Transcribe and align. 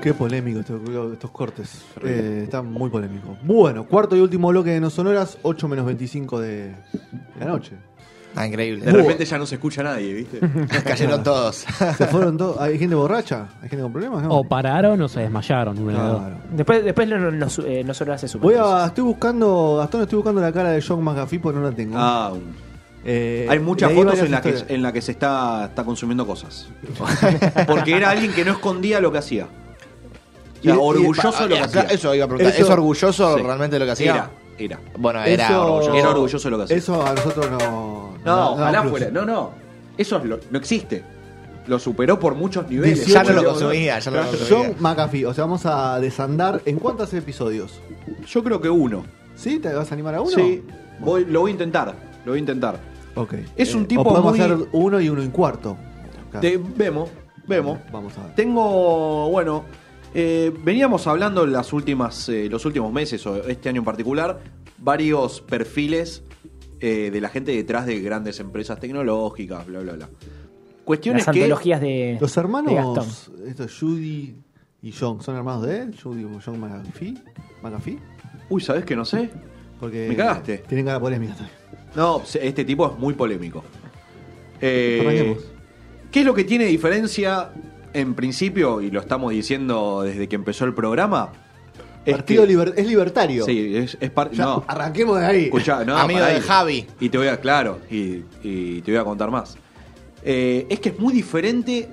Qué 0.00 0.14
polémico 0.14 0.60
estos, 0.60 0.80
estos 1.12 1.30
cortes. 1.30 1.84
Eh, 2.02 2.42
están 2.44 2.72
muy 2.72 2.88
polémicos. 2.88 3.36
Bueno, 3.42 3.84
cuarto 3.86 4.16
y 4.16 4.20
último 4.20 4.48
bloque 4.48 4.70
de 4.70 4.80
No 4.80 4.88
Sonoras, 4.88 5.38
8 5.42 5.68
menos 5.68 5.84
25 5.84 6.40
de, 6.40 6.74
la 7.38 7.46
noche. 7.46 7.72
Ah, 8.34 8.46
increíble. 8.46 8.86
De 8.86 8.92
repente 8.92 9.24
ya 9.24 9.38
no 9.38 9.44
se 9.44 9.56
escucha 9.56 9.82
nadie, 9.82 10.14
¿viste? 10.14 10.38
Cayeron 10.84 11.22
todos. 11.22 11.66
Se 11.98 12.06
fueron 12.06 12.38
todos. 12.38 12.60
¿Hay 12.60 12.78
gente 12.78 12.94
borracha? 12.94 13.48
¿Hay 13.60 13.68
gente 13.68 13.82
con 13.82 13.92
problemas? 13.92 14.22
No. 14.22 14.38
O 14.38 14.44
pararon 14.44 15.02
o 15.02 15.08
se 15.08 15.20
desmayaron. 15.20 15.74
Dos. 15.84 16.22
Después, 16.52 16.84
después 16.84 17.08
no, 17.08 17.18
no, 17.18 17.30
no, 17.32 17.46
eh, 17.66 17.82
no 17.84 17.92
solo 17.92 18.12
hace 18.12 18.28
su 18.28 18.38
Voy 18.38 18.54
a, 18.54 18.86
estoy 18.86 19.04
buscando, 19.04 19.78
Gastón, 19.78 20.02
estoy 20.02 20.16
buscando 20.16 20.40
la 20.40 20.52
cara 20.52 20.70
de 20.70 20.80
John 20.80 21.02
McAfee 21.02 21.40
porque 21.40 21.58
no 21.58 21.64
la 21.64 21.74
tengo. 21.74 21.94
Ah, 21.98 22.32
Eh, 23.04 23.46
hay 23.50 23.58
muchas 23.58 23.92
fotos 23.92 24.20
en 24.20 24.30
las 24.30 24.40
que, 24.42 24.48
historias. 24.50 24.70
en 24.70 24.82
la 24.82 24.92
que 24.92 25.02
se 25.02 25.12
está, 25.12 25.64
está 25.64 25.84
consumiendo 25.84 26.26
cosas. 26.26 26.68
Porque 27.66 27.96
era 27.96 28.10
alguien 28.10 28.32
que 28.32 28.44
no 28.44 28.52
escondía 28.52 29.00
lo 29.00 29.10
que 29.10 29.18
hacía. 29.18 29.48
O 30.60 30.62
sea, 30.62 30.74
Y- 30.74 30.76
y- 30.76 30.78
orgulloso 30.80 31.32
de 31.44 31.48
lo 31.48 31.54
que 31.56 31.60
ah, 31.60 31.64
hacía. 31.64 31.82
Eso 31.82 32.14
iba 32.14 32.24
a 32.24 32.28
preguntar. 32.28 32.60
¿Es 32.60 32.68
orgulloso 32.70 33.36
Sí. 33.36 33.42
realmente 33.42 33.74
de 33.76 33.80
lo 33.80 33.84
que 33.86 33.92
hacía? 33.92 34.10
Era, 34.14 34.30
era. 34.58 34.80
Bueno, 34.98 35.22
era 35.24 35.46
Eso- 35.46 35.64
orgulloso. 35.64 35.94
Era 35.94 36.10
orgulloso 36.10 36.46
de 36.46 36.50
lo 36.50 36.56
que 36.58 36.64
hacía. 36.64 36.76
Eso 36.76 37.06
a 37.06 37.14
nosotros 37.14 37.50
no. 37.50 38.14
No, 38.24 38.52
ojalá 38.52 38.80
plus. 38.82 38.90
fuera. 38.90 39.10
No, 39.10 39.24
no. 39.24 39.50
Eso 39.96 40.16
es 40.18 40.24
lo- 40.24 40.38
no 40.50 40.58
existe. 40.58 41.02
Lo 41.66 41.78
superó 41.78 42.18
por 42.18 42.34
muchos 42.34 42.68
niveles. 42.68 43.06
Ya 43.06 43.22
no 43.22 43.32
lo 43.32 43.44
consumía, 43.44 43.98
ya 43.98 44.10
no 44.10 44.16
lo 44.18 44.22
Claro. 44.24 44.38
consumía. 44.38 44.66
John 44.68 44.76
McAfee, 44.80 45.26
o 45.26 45.34
sea, 45.34 45.44
vamos 45.44 45.66
a 45.66 46.00
desandar. 46.00 46.60
¿En 46.64 46.78
cuántos 46.78 47.12
episodios? 47.14 47.80
Yo 48.26 48.42
creo 48.42 48.60
que 48.60 48.68
uno. 48.70 49.04
¿Sí? 49.36 49.58
¿Te 49.60 49.72
vas 49.72 49.90
a 49.90 49.94
animar 49.94 50.14
a 50.16 50.20
uno? 50.20 50.30
Sí, 50.30 50.62
voy, 50.98 51.24
lo 51.26 51.40
voy 51.40 51.50
a 51.50 51.52
intentar. 51.52 51.94
Lo 52.24 52.32
voy 52.32 52.38
a 52.38 52.40
intentar. 52.40 52.78
Ok. 53.14 53.34
Es 53.56 53.74
un 53.74 53.82
Eh, 53.82 53.86
tipo 53.86 54.00
o 54.02 54.04
podemos 54.04 54.32
muy- 54.32 54.40
hacer 54.40 54.58
uno 54.72 55.00
y 55.00 55.08
uno 55.08 55.22
en 55.22 55.30
cuarto. 55.30 55.76
Claro. 56.30 56.40
Te- 56.46 56.58
vemos, 56.76 57.08
vemos. 57.46 57.78
Vamos 57.92 58.16
a 58.18 58.24
ver. 58.24 58.34
Tengo, 58.34 59.30
bueno, 59.30 59.64
eh, 60.14 60.52
veníamos 60.64 61.06
hablando 61.06 61.44
en 61.44 61.52
las 61.52 61.72
últimas, 61.72 62.28
eh, 62.28 62.48
los 62.50 62.64
últimos 62.64 62.92
meses, 62.92 63.24
o 63.26 63.36
este 63.48 63.68
año 63.68 63.80
en 63.80 63.84
particular, 63.84 64.40
varios 64.78 65.40
perfiles 65.40 66.22
eh, 66.80 67.10
de 67.12 67.20
la 67.20 67.28
gente 67.28 67.52
detrás 67.52 67.86
de 67.86 68.00
grandes 68.00 68.40
empresas 68.40 68.80
tecnológicas, 68.80 69.66
bla, 69.66 69.80
bla, 69.80 69.92
bla. 69.92 70.08
Cuestiones 70.84 71.26
Las 71.26 71.34
que... 71.34 71.42
antologías 71.42 71.80
de, 71.80 72.18
Los 72.20 72.34
de 72.34 72.42
Gastón. 72.42 72.44
hermanos, 72.44 73.30
estos 73.46 73.78
Judy 73.78 74.34
y 74.82 74.92
John, 74.92 75.22
¿son 75.22 75.36
hermanos 75.36 75.66
de 75.66 75.82
él? 75.82 75.96
Judy 76.02 76.22
y 76.22 76.38
John 76.44 76.58
McAfee. 76.58 77.14
¿McAfee? 77.62 77.98
Uy, 78.48 78.60
¿sabés 78.60 78.84
que 78.84 78.96
no 78.96 79.04
sé? 79.04 79.30
Porque 79.78 80.08
Me 80.08 80.16
cagaste. 80.16 80.58
Tienen 80.66 80.86
cara 80.86 80.98
polémica 80.98 81.34
también. 81.34 81.56
No, 81.94 82.22
este 82.34 82.64
tipo 82.64 82.86
es 82.86 82.98
muy 82.98 83.14
polémico. 83.14 83.62
Eh, 84.60 84.98
Arranquemos. 85.00 85.44
¿Qué 86.10 86.20
es 86.20 86.26
lo 86.26 86.34
que 86.34 86.44
tiene 86.44 86.64
diferencia 86.64 87.52
en 87.92 88.14
principio, 88.14 88.80
y 88.80 88.90
lo 88.90 89.00
estamos 89.00 89.30
diciendo 89.32 90.02
desde 90.02 90.28
que 90.28 90.36
empezó 90.36 90.64
el 90.64 90.74
programa? 90.74 91.30
Es 92.04 92.14
Partido 92.14 92.46
que- 92.46 92.54
liber- 92.56 92.72
es 92.76 92.86
libertario. 92.86 93.44
Sí, 93.44 93.76
es, 93.76 93.96
es 94.00 94.10
par- 94.10 94.30
no. 94.34 94.64
Arranquemos 94.66 95.20
de 95.20 95.26
ahí. 95.26 95.44
Escuchá, 95.44 95.84
no, 95.84 95.96
Amigo 95.96 96.20
de 96.20 96.26
ahí. 96.26 96.40
Javi. 96.40 96.86
Y 96.98 97.08
te 97.10 97.18
voy 97.18 97.26
a, 97.28 97.38
claro, 97.40 97.78
y, 97.90 98.24
y 98.42 98.80
te 98.82 98.90
voy 98.92 99.00
a 99.00 99.04
contar 99.04 99.30
más. 99.30 99.56
Eh, 100.24 100.66
es 100.70 100.80
que 100.80 100.90
es 100.90 100.98
muy 100.98 101.12
diferente 101.12 101.88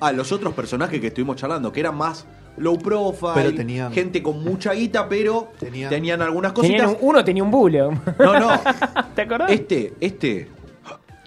a 0.00 0.12
los 0.12 0.30
otros 0.32 0.52
personajes 0.54 1.00
que 1.00 1.06
estuvimos 1.08 1.36
charlando, 1.36 1.72
que 1.72 1.80
eran 1.80 1.96
más 1.96 2.26
low 2.58 2.78
profile, 2.78 3.32
Pero 3.34 3.54
tenían- 3.54 3.92
gente 3.92 4.22
con 4.22 4.42
mucha 4.44 4.72
guita, 4.74 5.08
pero 5.08 5.52
Tenían- 5.58 5.88
tenían, 5.90 6.20
algunas 6.22 6.52
Tenían 6.54 6.82
cositas. 6.84 7.02
un- 7.02 7.08
uno 7.10 7.24
tenía 7.24 7.42
un 7.42 7.50
bule. 7.50 7.80
No, 7.80 8.38
no. 8.38 8.48
¿Te 9.14 9.22
acordás? 9.22 9.50
Este, 9.50 9.94
este, 10.00 10.48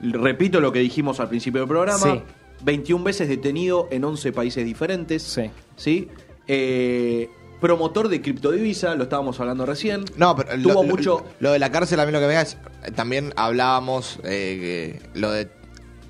repito 0.01 0.59
lo 0.59 0.71
que 0.71 0.79
dijimos 0.79 1.19
al 1.19 1.29
principio 1.29 1.61
del 1.61 1.67
programa, 1.67 1.97
Sí. 1.99 2.21
21 2.61 3.03
veces 3.03 3.27
detenido 3.29 3.87
en 3.91 4.03
11 4.03 4.31
países 4.33 4.65
diferentes. 4.65 5.23
Sí. 5.23 5.49
¿sí? 5.75 6.07
Eh, 6.47 7.29
promotor 7.61 8.07
de 8.09 8.21
criptodivisa, 8.21 8.95
lo 8.95 9.03
estábamos 9.03 9.39
hablando 9.39 9.65
recién. 9.65 10.05
No, 10.17 10.35
pero 10.35 10.55
lo, 10.57 10.63
Tuvo 10.69 10.83
lo- 10.83 10.89
mucho... 10.89 11.25
lo 11.39 11.51
de 11.51 11.59
la 11.59 11.71
cárcel 11.71 11.99
a 11.99 12.05
mí 12.05 12.11
lo 12.11 12.19
que 12.19 12.27
me 12.27 12.33
da 12.33 12.41
es. 12.41 12.57
También 12.95 13.33
hablábamos 13.35 14.19
eh, 14.23 14.99
que 15.13 15.19
lo 15.19 15.31
de 15.31 15.49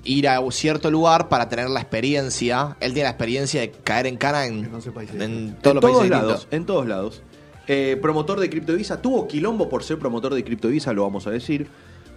ir 0.04 0.28
a 0.28 0.40
un 0.40 0.50
cierto 0.52 0.90
lugar 0.90 1.28
para 1.28 1.48
tener 1.48 1.68
la 1.68 1.80
experiencia. 1.80 2.76
Él 2.80 2.92
tiene 2.94 3.04
la 3.04 3.10
experiencia 3.10 3.60
de 3.60 3.70
caer 3.70 4.06
en 4.06 4.16
cana 4.16 4.46
en, 4.46 4.64
En 4.64 4.74
11 4.74 4.92
países. 4.92 5.20
en 5.20 5.56
todos 5.60 5.72
en 5.72 5.74
los 5.74 5.80
todos 5.82 5.92
países 5.94 6.10
lados, 6.10 6.32
distintos. 6.32 6.56
en 6.56 6.66
todos 6.66 6.86
lados. 6.88 7.22
Eh, 7.66 7.98
promotor 8.00 8.40
de 8.40 8.48
criptodivisa, 8.50 9.00
tuvo 9.02 9.28
quilombo 9.28 9.68
por 9.68 9.84
ser 9.84 9.98
promotor 9.98 10.34
de 10.34 10.42
criptodivisa, 10.42 10.92
lo 10.92 11.02
vamos 11.02 11.26
a 11.26 11.30
decir. 11.30 11.68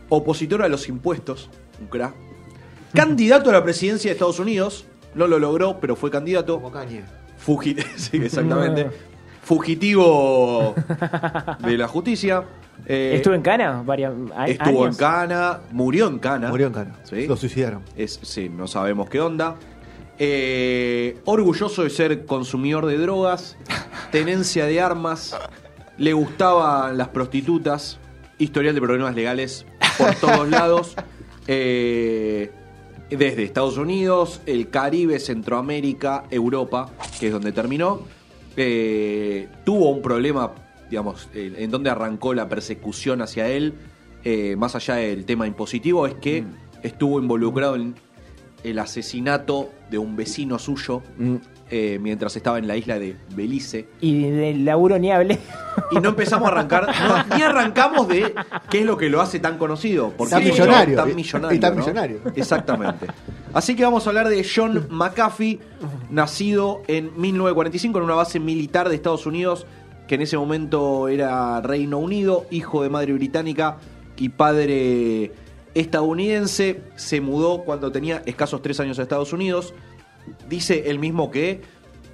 Opositor 0.10 0.64
a 0.64 0.68
los 0.68 0.88
impuestos, 0.90 1.50
un 1.80 1.88
crack. 1.88 2.16
Candidato 2.94 3.50
a 3.50 3.54
la 3.54 3.64
presidencia 3.64 4.10
de 4.10 4.14
Estados 4.14 4.40
Unidos, 4.40 4.86
no 5.16 5.28
lo 5.28 5.40
logró, 5.40 5.80
pero 5.80 5.96
fue 5.96 6.10
candidato. 6.12 6.56
Como 6.56 6.72
Kanye. 6.72 7.04
Fugi- 7.46 7.84
sí, 7.96 8.18
exactamente. 8.18 8.90
Fugitivo 9.42 10.74
de 11.60 11.78
la 11.78 11.88
justicia. 11.88 12.44
Eh, 12.86 13.14
¿Estuvo 13.16 13.34
en 13.36 13.42
Cana? 13.42 13.82
Varias, 13.86 14.14
estuvo 14.48 14.88
en? 14.88 14.96
Cana, 14.96 15.60
murió 15.72 16.08
en 16.08 16.20
Cana. 16.20 16.50
Murió 16.50 16.68
en 16.68 16.74
Cana. 16.74 16.96
Sí. 17.04 17.28
Lo 17.28 17.36
suicidaron. 17.38 17.82
Es, 17.96 18.20
sí, 18.24 18.50
no 18.50 18.68
sabemos 18.68 19.10
qué 19.10 19.20
onda. 19.22 19.56
Eh, 20.20 21.18
orgulloso 21.26 21.84
de 21.84 21.90
ser 21.90 22.26
consumidor 22.26 22.86
de 22.86 22.98
drogas, 22.98 23.58
tenencia 24.12 24.66
de 24.66 24.80
armas, 24.80 25.36
le 25.98 26.14
gustaban 26.14 26.98
las 26.98 27.10
prostitutas, 27.10 28.00
historial 28.38 28.76
de 28.76 28.82
problemas 28.82 29.16
legales 29.16 29.66
por 29.98 30.14
todos 30.16 30.48
lados, 30.50 30.96
eh, 31.48 32.52
desde 33.18 33.44
Estados 33.44 33.78
Unidos, 33.78 34.42
el 34.46 34.70
Caribe, 34.70 35.20
Centroamérica, 35.20 36.24
Europa, 36.30 36.90
que 37.20 37.28
es 37.28 37.34
donde 37.34 37.52
terminó. 37.52 38.02
Eh, 38.56 39.48
tuvo 39.64 39.90
un 39.90 40.02
problema, 40.02 40.52
digamos, 40.90 41.30
eh, 41.34 41.54
en 41.58 41.72
donde 41.72 41.90
arrancó 41.90 42.34
la 42.34 42.48
persecución 42.48 43.22
hacia 43.22 43.48
él, 43.50 43.74
eh, 44.24 44.56
más 44.58 44.76
allá 44.76 44.96
del 44.96 45.26
tema 45.26 45.48
impositivo, 45.48 46.08
es 46.08 46.16
que 46.16 46.44
estuvo 46.82 47.20
involucrado 47.20 47.76
en 47.76 47.96
el 48.64 48.80
asesinato 48.80 49.72
de 49.90 49.98
un 49.98 50.16
vecino 50.16 50.58
suyo 50.58 51.02
eh, 51.70 51.98
mientras 52.02 52.36
estaba 52.36 52.60
en 52.60 52.68
la 52.68 52.78
isla 52.78 53.00
de 53.00 53.16
Belice. 53.36 53.88
Y 54.00 54.30
del 54.30 54.64
laburo 54.64 55.00
ni 55.00 55.12
hablé. 55.12 55.40
Y 55.92 56.00
no 56.00 56.10
empezamos 56.10 56.48
a 56.48 56.52
arrancar, 56.52 56.88
no, 57.30 57.36
ni 57.36 57.42
arrancamos 57.42 58.08
de 58.08 58.34
qué 58.70 58.82
es 58.82 58.86
lo 58.86 58.98
que 58.98 59.10
lo 59.10 59.22
hace 59.22 59.40
tan 59.40 59.58
conocido. 59.58 60.14
Porque 60.16 60.36
Tan 60.36 60.44
millonario. 60.44 60.96
Tan 60.96 61.16
millonario. 61.16 61.58
y 61.58 61.60
tan 61.60 61.76
¿no? 61.76 61.82
millonario. 61.82 62.20
Exactamente. 62.36 63.08
Así 63.54 63.76
que 63.76 63.84
vamos 63.84 64.06
a 64.06 64.10
hablar 64.10 64.30
de 64.30 64.46
John 64.48 64.88
McAfee, 64.90 65.60
nacido 66.10 66.82
en 66.88 67.12
1945 67.20 67.98
en 67.98 68.04
una 68.04 68.16
base 68.16 68.40
militar 68.40 68.90
de 68.90 68.96
Estados 68.96 69.26
Unidos, 69.26 69.66
que 70.08 70.16
en 70.16 70.22
ese 70.22 70.38
momento 70.38 71.08
era 71.08 71.60
Reino 71.62 71.98
Unido, 71.98 72.46
hijo 72.52 72.84
de 72.84 72.90
madre 72.90 73.14
británica 73.14 73.78
y 74.18 74.30
padre 74.30 75.32
estadounidense. 75.74 76.82
Se 76.96 77.22
mudó 77.22 77.64
cuando 77.64 77.92
tenía 77.92 78.24
escasos 78.26 78.62
tres 78.62 78.80
años 78.80 79.00
a 79.00 79.04
Estados 79.04 79.34
Unidos. 79.34 79.74
Dice 80.48 80.90
él 80.90 81.00
mismo 81.00 81.32
que 81.32 81.62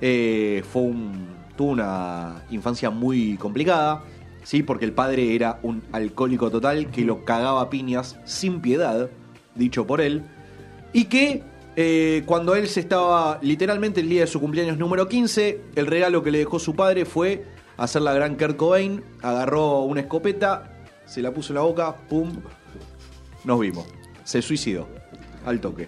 eh, 0.01 0.63
fue 0.71 0.83
un, 0.83 1.27
tuvo 1.55 1.71
una 1.71 2.43
infancia 2.51 2.89
muy 2.89 3.37
complicada, 3.37 4.03
¿sí? 4.43 4.63
porque 4.63 4.85
el 4.85 4.93
padre 4.93 5.35
era 5.35 5.59
un 5.61 5.83
alcohólico 5.91 6.49
total 6.49 6.89
que 6.89 7.03
lo 7.03 7.25
cagaba 7.25 7.61
a 7.61 7.69
piñas 7.69 8.17
sin 8.25 8.61
piedad, 8.61 9.09
dicho 9.55 9.85
por 9.85 10.01
él, 10.01 10.23
y 10.93 11.05
que 11.05 11.43
eh, 11.75 12.23
cuando 12.25 12.55
él 12.55 12.67
se 12.67 12.79
estaba 12.79 13.39
literalmente 13.41 14.01
el 14.01 14.09
día 14.09 14.21
de 14.21 14.27
su 14.27 14.39
cumpleaños 14.39 14.77
número 14.77 15.07
15, 15.07 15.61
el 15.75 15.85
regalo 15.85 16.23
que 16.23 16.31
le 16.31 16.39
dejó 16.39 16.59
su 16.59 16.75
padre 16.75 17.05
fue 17.05 17.45
hacer 17.77 18.01
la 18.01 18.13
gran 18.13 18.35
Kurt 18.35 18.55
Cobain, 18.57 19.03
agarró 19.21 19.81
una 19.81 20.01
escopeta, 20.01 20.71
se 21.05 21.21
la 21.21 21.33
puso 21.33 21.53
en 21.53 21.55
la 21.55 21.61
boca, 21.61 21.95
pum, 22.07 22.31
nos 23.43 23.59
vimos. 23.59 23.85
Se 24.23 24.41
suicidó, 24.41 24.87
al 25.45 25.59
toque. 25.59 25.87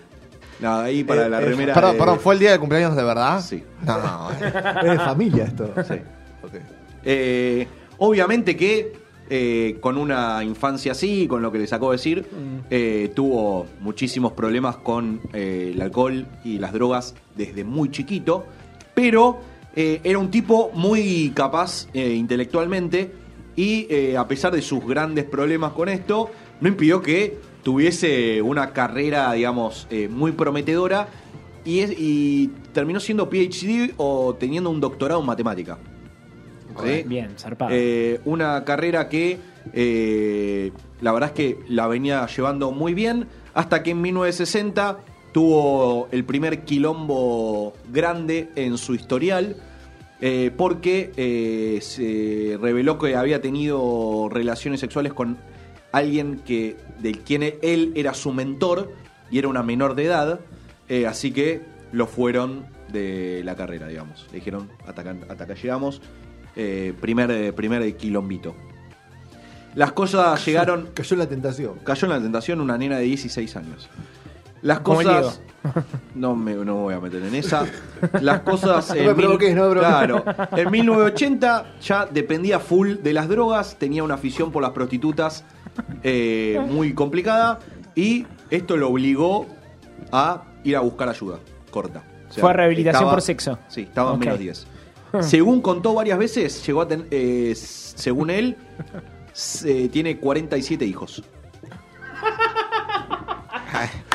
Nada, 0.59 0.83
ahí 0.85 1.03
para 1.03 1.25
Eh, 1.25 1.29
la 1.29 1.41
eh, 1.41 1.45
remera. 1.45 1.73
Perdón, 1.73 1.93
de- 1.93 1.97
perdón, 1.99 2.19
¿fue 2.19 2.33
el 2.35 2.39
día 2.39 2.51
de 2.51 2.59
cumpleaños 2.59 2.95
de 2.95 3.03
verdad? 3.03 3.41
Sí. 3.41 3.63
No, 3.85 4.31
eh. 4.31 4.53
Es 4.83 4.89
de 4.91 4.97
familia 4.99 5.43
esto. 5.45 5.73
Sí. 5.87 5.95
Ok. 6.43 6.51
Eh, 7.03 7.67
obviamente 7.97 8.55
que 8.55 8.99
con 9.79 9.97
una 9.97 10.43
infancia 10.43 10.91
así, 10.91 11.25
con 11.25 11.41
lo 11.41 11.53
que 11.53 11.57
les 11.59 11.71
acabo 11.71 11.91
de 11.91 11.97
decir, 11.97 12.27
eh, 12.69 13.13
tuvo 13.15 13.65
muchísimos 13.79 14.33
problemas 14.33 14.75
con 14.75 15.21
el 15.31 15.81
alcohol 15.81 16.27
y 16.43 16.57
las 16.57 16.73
drogas 16.73 17.15
desde 17.37 17.63
muy 17.63 17.89
chiquito, 17.91 18.45
pero 18.93 19.39
era 19.73 20.19
un 20.19 20.29
tipo 20.31 20.69
muy 20.73 21.31
capaz 21.33 21.87
intelectualmente 21.93 23.09
y 23.55 24.15
a 24.15 24.27
pesar 24.27 24.51
de 24.53 24.61
sus 24.61 24.85
grandes 24.85 25.23
problemas 25.23 25.71
con 25.71 25.87
esto, 25.87 26.29
no 26.61 26.67
impidió 26.67 27.01
que 27.01 27.37
tuviese 27.63 28.41
una 28.41 28.71
carrera, 28.71 29.31
digamos, 29.33 29.87
eh, 29.91 30.07
muy 30.07 30.31
prometedora 30.31 31.07
y, 31.65 31.79
es- 31.79 31.93
y 31.99 32.47
terminó 32.73 32.99
siendo 32.99 33.29
PhD 33.29 33.93
o 33.97 34.33
teniendo 34.39 34.69
un 34.69 34.79
doctorado 34.79 35.19
en 35.19 35.25
matemática. 35.27 35.77
¿Sí? 36.83 37.03
Bien, 37.05 37.31
zarpado. 37.37 37.71
Eh, 37.73 38.21
una 38.25 38.63
carrera 38.63 39.09
que 39.09 39.37
eh, 39.73 40.71
la 41.01 41.11
verdad 41.11 41.29
es 41.29 41.35
que 41.35 41.57
la 41.67 41.85
venía 41.87 42.25
llevando 42.27 42.71
muy 42.71 42.93
bien 42.93 43.27
hasta 43.53 43.83
que 43.83 43.91
en 43.91 44.01
1960 44.01 44.99
tuvo 45.33 46.07
el 46.11 46.23
primer 46.23 46.61
quilombo 46.63 47.73
grande 47.91 48.49
en 48.55 48.77
su 48.77 48.95
historial 48.95 49.55
eh, 50.21 50.51
porque 50.55 51.11
eh, 51.17 51.79
se 51.81 52.57
reveló 52.61 52.97
que 52.97 53.15
había 53.15 53.41
tenido 53.41 54.29
relaciones 54.31 54.79
sexuales 54.79 55.13
con 55.13 55.37
alguien 55.91 56.39
que 56.45 56.77
del 56.99 57.19
quien 57.19 57.43
él 57.43 57.91
era 57.95 58.13
su 58.13 58.31
mentor 58.33 58.91
y 59.29 59.39
era 59.39 59.47
una 59.47 59.63
menor 59.63 59.95
de 59.95 60.05
edad, 60.05 60.39
eh, 60.89 61.07
así 61.07 61.31
que 61.31 61.61
lo 61.91 62.07
fueron 62.07 62.65
de 62.91 63.41
la 63.45 63.55
carrera, 63.55 63.87
digamos. 63.87 64.27
Le 64.31 64.37
dijeron, 64.39 64.69
hasta 64.87 65.01
acá, 65.01 65.15
hasta 65.29 65.43
acá 65.45 65.53
llegamos, 65.55 66.01
eh, 66.55 66.93
primer, 66.99 67.31
eh, 67.31 67.53
primer 67.53 67.95
quilombito. 67.95 68.55
Las 69.75 69.93
cosas 69.93 70.45
llegaron, 70.45 70.89
Cayó 70.93 71.13
en 71.15 71.19
la 71.19 71.27
tentación. 71.29 71.75
cayó 71.85 72.05
en 72.07 72.11
la 72.13 72.21
tentación 72.21 72.59
una 72.59 72.77
nena 72.77 72.97
de 72.97 73.03
16 73.03 73.55
años. 73.55 73.89
Las 74.61 74.81
cosas. 74.81 75.41
No 76.13 76.35
me 76.35 76.53
no 76.53 76.63
me 76.65 76.71
voy 76.81 76.93
a 76.93 76.99
meter 76.99 77.23
en 77.23 77.33
esa. 77.35 77.65
Las 78.21 78.41
cosas. 78.41 78.89
No 78.89 78.95
en 78.95 79.05
me 79.07 79.13
mil- 79.13 79.21
provoques, 79.23 79.55
no 79.55 79.69
me. 79.69 79.79
Claro. 79.79 80.23
En 80.55 80.69
1980 80.71 81.75
ya 81.81 82.05
dependía 82.05 82.59
full 82.59 82.95
de 83.01 83.13
las 83.13 83.27
drogas, 83.29 83.77
tenía 83.79 84.03
una 84.03 84.15
afición 84.15 84.51
por 84.51 84.61
las 84.61 84.71
prostitutas 84.71 85.45
eh, 86.03 86.59
muy 86.67 86.93
complicada 86.93 87.59
y 87.95 88.25
esto 88.49 88.77
lo 88.77 88.89
obligó 88.89 89.47
a 90.11 90.43
ir 90.63 90.75
a 90.75 90.81
buscar 90.81 91.09
ayuda. 91.09 91.39
Corta. 91.69 92.03
O 92.29 92.33
sea, 92.33 92.41
Fue 92.41 92.49
a 92.49 92.53
rehabilitación 92.53 92.95
estaba- 93.01 93.11
por 93.11 93.21
sexo. 93.21 93.59
Sí, 93.67 93.81
estaba 93.81 94.13
en 94.13 94.19
menos 94.19 94.39
10. 94.39 94.67
Según 95.21 95.61
contó 95.61 95.93
varias 95.93 96.17
veces, 96.17 96.65
llegó 96.65 96.81
a 96.81 96.87
tener. 96.87 97.07
eh, 97.11 97.53
según 97.55 98.29
él, 98.29 98.55
se- 99.33 99.89
tiene 99.89 100.17
47 100.17 100.85
hijos. 100.85 101.23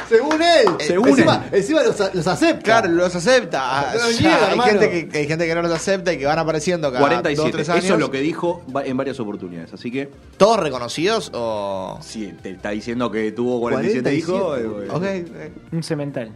Según 0.09 0.43
él. 0.43 0.69
Según 0.81 1.09
encima, 1.09 1.47
él. 1.51 1.59
encima 1.59 1.83
los, 1.83 2.15
los 2.15 2.27
acepta. 2.27 2.63
Claro, 2.63 2.89
los 2.89 3.15
acepta. 3.15 3.93
Sea, 3.93 4.21
niega, 4.21 4.51
hay, 4.53 4.71
gente 4.71 4.91
que, 4.91 5.09
que 5.09 5.19
hay 5.19 5.27
gente 5.27 5.47
que 5.47 5.55
no 5.55 5.63
los 5.63 5.73
acepta 5.73 6.13
y 6.13 6.19
que 6.19 6.27
van 6.27 6.39
apareciendo 6.39 6.93
cada 6.93 7.01
47. 7.01 7.37
dos 7.37 7.49
o 7.49 7.51
tres 7.57 7.69
años. 7.69 7.85
Eso 7.85 7.95
es 7.95 8.01
lo 8.01 8.11
que 8.11 8.21
dijo 8.21 8.63
en 8.85 8.97
varias 8.97 9.19
oportunidades. 9.21 9.73
Así 9.73 9.91
que, 9.91 10.11
¿Todos 10.37 10.61
reconocidos 10.61 11.31
o...? 11.35 11.99
si 12.03 12.27
te 12.43 12.51
está 12.51 12.71
diciendo 12.71 13.11
que 13.11 13.33
tuvo 13.33 13.61
47, 13.61 14.03
47, 14.03 14.17
hijos, 14.17 14.59
eh, 14.59 14.91
Ok, 14.91 15.05
eh. 15.05 15.53
Un 15.73 15.83
cemental. 15.83 16.31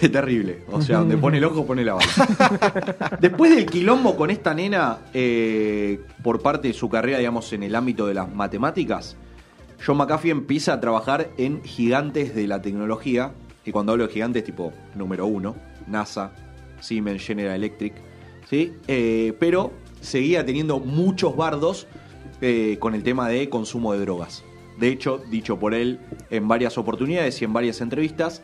es 0.00 0.12
terrible. 0.12 0.64
O 0.70 0.82
sea, 0.82 0.98
donde 0.98 1.16
pone 1.16 1.38
el 1.38 1.44
ojo, 1.44 1.64
pone 1.64 1.84
la 1.84 1.94
bala. 1.94 3.16
Después 3.20 3.54
del 3.54 3.66
quilombo 3.66 4.16
con 4.16 4.30
esta 4.30 4.54
nena, 4.54 4.98
eh, 5.14 6.00
por 6.22 6.40
parte 6.42 6.68
de 6.68 6.74
su 6.74 6.88
carrera, 6.88 7.18
digamos, 7.18 7.52
en 7.52 7.62
el 7.62 7.74
ámbito 7.74 8.06
de 8.06 8.14
las 8.14 8.30
matemáticas, 8.32 9.16
John 9.84 9.96
McAfee 9.96 10.30
empieza 10.30 10.74
a 10.74 10.80
trabajar 10.80 11.30
en 11.36 11.62
gigantes 11.62 12.34
de 12.34 12.46
la 12.46 12.60
tecnología. 12.60 13.32
Y 13.64 13.72
cuando 13.72 13.92
hablo 13.92 14.06
de 14.06 14.12
gigantes, 14.12 14.44
tipo 14.44 14.72
número 14.94 15.26
uno, 15.26 15.54
NASA, 15.86 16.32
Siemens, 16.80 17.24
General 17.24 17.54
Electric, 17.54 17.94
¿sí? 18.48 18.72
Eh, 18.86 19.34
pero 19.38 19.72
seguía 20.00 20.44
teniendo 20.44 20.80
muchos 20.80 21.36
bardos 21.36 21.86
eh, 22.40 22.76
con 22.80 22.94
el 22.94 23.02
tema 23.02 23.28
de 23.28 23.48
consumo 23.48 23.92
de 23.92 24.00
drogas. 24.00 24.44
De 24.78 24.88
hecho, 24.88 25.20
dicho 25.30 25.58
por 25.58 25.74
él 25.74 25.98
en 26.30 26.46
varias 26.46 26.78
oportunidades 26.78 27.40
y 27.42 27.44
en 27.44 27.52
varias 27.52 27.80
entrevistas, 27.80 28.42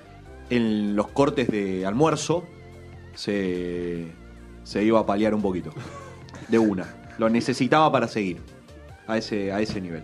en 0.50 0.96
los 0.96 1.08
cortes 1.08 1.48
de 1.48 1.86
almuerzo 1.86 2.44
se, 3.14 4.08
se 4.64 4.84
iba 4.84 5.00
a 5.00 5.06
paliar 5.06 5.34
un 5.34 5.42
poquito. 5.42 5.70
De 6.48 6.58
una. 6.58 6.86
Lo 7.18 7.30
necesitaba 7.30 7.90
para 7.90 8.08
seguir 8.08 8.38
a 9.06 9.16
ese, 9.16 9.52
a 9.52 9.60
ese 9.60 9.80
nivel. 9.80 10.02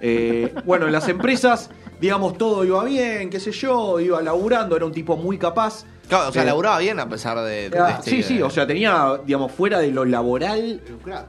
Eh, 0.00 0.54
bueno, 0.64 0.86
en 0.86 0.92
las 0.92 1.08
empresas, 1.08 1.70
digamos, 2.00 2.36
todo 2.38 2.64
iba 2.64 2.84
bien, 2.84 3.30
qué 3.30 3.40
sé 3.40 3.52
yo, 3.52 4.00
iba 4.00 4.20
laburando, 4.22 4.76
era 4.76 4.84
un 4.86 4.92
tipo 4.92 5.16
muy 5.16 5.38
capaz. 5.38 5.84
Claro, 6.08 6.30
o 6.30 6.32
sea, 6.32 6.42
Eh, 6.42 6.46
laburaba 6.46 6.78
bien 6.78 6.98
a 7.00 7.08
pesar 7.08 7.38
de... 7.40 7.68
de 7.68 7.78
este- 7.98 8.10
sí, 8.10 8.22
sí, 8.22 8.40
o 8.42 8.48
sea, 8.50 8.66
tenía, 8.66 9.20
digamos, 9.26 9.52
fuera 9.52 9.78
de 9.78 9.90
lo 9.90 10.04
laboral, 10.04 10.80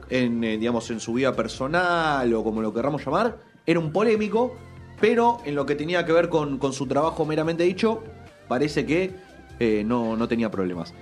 en, 0.08 0.42
eh, 0.44 0.56
digamos, 0.58 0.90
en 0.90 1.00
su 1.00 1.12
vida 1.12 1.34
personal 1.34 2.32
o 2.32 2.42
como 2.42 2.62
lo 2.62 2.72
querramos 2.72 3.04
llamar, 3.04 3.36
era 3.66 3.78
un 3.78 3.92
polémico, 3.92 4.56
pero 5.00 5.38
en 5.44 5.54
lo 5.54 5.66
que 5.66 5.74
tenía 5.74 6.06
que 6.06 6.12
ver 6.12 6.28
con, 6.30 6.58
con 6.58 6.72
su 6.72 6.86
trabajo 6.86 7.24
meramente 7.26 7.62
dicho, 7.64 8.02
parece 8.48 8.86
que 8.86 9.12
eh, 9.58 9.82
no, 9.84 10.16
no 10.16 10.26
tenía 10.28 10.50
problemas. 10.50 10.94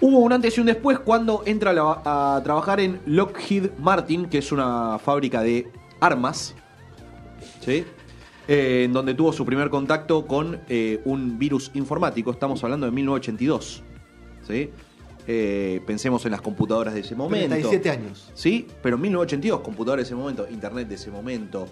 Hubo 0.00 0.18
un 0.18 0.32
antes 0.32 0.58
y 0.58 0.60
un 0.60 0.66
después 0.66 0.98
cuando 0.98 1.42
entra 1.46 1.72
a 2.04 2.40
trabajar 2.44 2.80
en 2.80 3.00
Lockheed 3.06 3.70
Martin, 3.78 4.26
que 4.26 4.38
es 4.38 4.52
una 4.52 4.98
fábrica 4.98 5.40
de 5.40 5.70
armas, 6.00 6.54
¿sí? 7.64 7.84
Eh, 8.46 8.84
en 8.84 8.92
donde 8.92 9.14
tuvo 9.14 9.32
su 9.32 9.44
primer 9.46 9.70
contacto 9.70 10.26
con 10.26 10.60
eh, 10.68 11.00
un 11.04 11.38
virus 11.38 11.70
informático. 11.74 12.30
Estamos 12.30 12.62
hablando 12.62 12.86
de 12.86 12.92
1982. 12.92 13.82
¿sí? 14.46 14.70
Eh, 15.26 15.80
pensemos 15.86 16.24
en 16.26 16.32
las 16.32 16.42
computadoras 16.42 16.92
de 16.92 17.00
ese 17.00 17.14
momento. 17.14 17.48
37 17.48 17.90
años. 17.90 18.30
Sí, 18.34 18.66
pero 18.82 18.96
en 18.96 19.02
1982, 19.02 19.60
computadoras 19.60 20.04
de 20.04 20.08
ese 20.08 20.14
momento, 20.14 20.46
internet 20.50 20.88
de 20.88 20.94
ese 20.96 21.10
momento, 21.10 21.66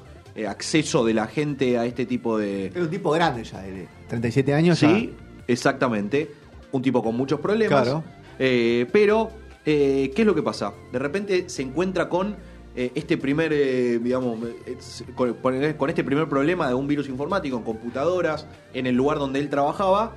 acceso 0.48 1.04
de 1.04 1.12
la 1.12 1.26
gente 1.26 1.76
a 1.76 1.84
este 1.84 2.06
tipo 2.06 2.38
de... 2.38 2.66
Era 2.66 2.80
un 2.80 2.90
tipo 2.90 3.10
grande 3.10 3.44
ya, 3.44 3.60
de 3.60 3.86
37 4.08 4.54
años. 4.54 4.78
Sí, 4.78 5.12
exactamente. 5.46 6.30
Un 6.72 6.80
tipo 6.80 7.02
con 7.02 7.14
muchos 7.14 7.38
problemas. 7.38 7.82
Claro. 7.82 8.02
Pero, 8.38 9.30
¿qué 9.62 10.14
es 10.16 10.24
lo 10.24 10.34
que 10.34 10.42
pasa? 10.42 10.72
De 10.90 10.98
repente 10.98 11.50
se 11.50 11.60
encuentra 11.60 12.08
con 12.08 12.34
eh, 12.74 12.90
este 12.94 13.18
primer, 13.18 13.52
eh, 13.52 13.98
digamos, 13.98 14.38
eh, 14.66 14.76
con, 15.76 15.90
este 15.90 16.04
primer 16.04 16.28
problema 16.28 16.68
de 16.68 16.74
un 16.74 16.86
virus 16.86 17.08
informático 17.08 17.56
en 17.56 17.64
computadoras, 17.64 18.46
en 18.72 18.86
el 18.86 18.94
lugar 18.94 19.18
donde 19.18 19.40
él 19.40 19.50
trabajaba. 19.50 20.14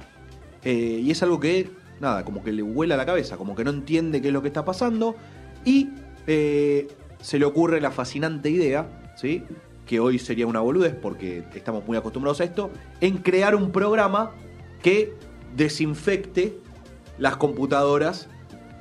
y 0.63 1.11
es 1.11 1.21
algo 1.21 1.39
que, 1.39 1.69
nada, 1.99 2.25
como 2.25 2.43
que 2.43 2.51
le 2.51 2.63
vuela 2.63 2.97
la 2.97 3.05
cabeza, 3.05 3.37
como 3.37 3.55
que 3.55 3.63
no 3.63 3.69
entiende 3.69 4.21
qué 4.21 4.29
es 4.29 4.33
lo 4.33 4.41
que 4.41 4.47
está 4.47 4.65
pasando. 4.65 5.15
Y 5.63 5.89
se 6.25 7.39
le 7.39 7.45
ocurre 7.45 7.81
la 7.81 7.91
fascinante 7.91 8.49
idea, 8.49 9.13
¿sí? 9.15 9.43
que 9.85 9.99
hoy 9.99 10.17
sería 10.17 10.47
una 10.47 10.61
boludez 10.61 10.95
porque 10.95 11.43
estamos 11.53 11.85
muy 11.85 11.97
acostumbrados 11.97 12.41
a 12.41 12.45
esto, 12.45 12.71
en 13.01 13.17
crear 13.17 13.55
un 13.55 13.71
programa 13.71 14.31
que 14.81 15.13
desinfecte 15.55 16.57
las 17.19 17.37
computadoras 17.37 18.27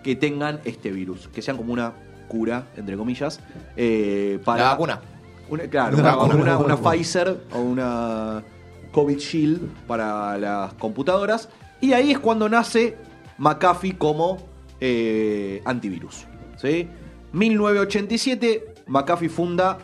que 0.02 0.16
tengan 0.16 0.60
este 0.64 0.90
virus, 0.90 1.28
que 1.28 1.42
sean 1.42 1.58
como 1.58 1.72
una 1.72 1.94
cura, 2.34 2.66
entre 2.76 2.96
comillas, 2.96 3.38
eh, 3.76 4.40
para... 4.44 4.64
La 4.64 4.70
vacuna. 4.70 5.00
Una- 5.48 5.64
claro, 5.68 5.96
Una 5.98 6.16
una, 6.16 6.16
vacuna, 6.16 6.58
una-. 6.58 6.76
Pfizer 6.76 7.36
o 7.52 7.60
una 7.60 8.42
COVID 8.90 9.18
Shield 9.18 9.60
para 9.86 10.36
las 10.38 10.74
computadoras. 10.74 11.48
Y 11.80 11.92
ahí 11.92 12.10
es 12.10 12.18
cuando 12.18 12.48
nace 12.48 12.96
McAfee 13.38 13.96
como 13.96 14.38
eh, 14.80 15.62
antivirus. 15.64 16.26
¿sí? 16.56 16.88
1987, 17.32 18.74
McAfee 18.88 19.28
funda 19.28 19.78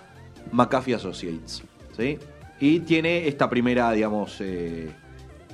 McAfee 0.51 0.95
Associates. 0.95 1.63
¿sí? 1.97 2.19
Y 2.59 2.81
tiene 2.81 3.29
esta 3.29 3.49
primera, 3.49 3.93
digamos, 3.93 4.39
eh, 4.41 4.91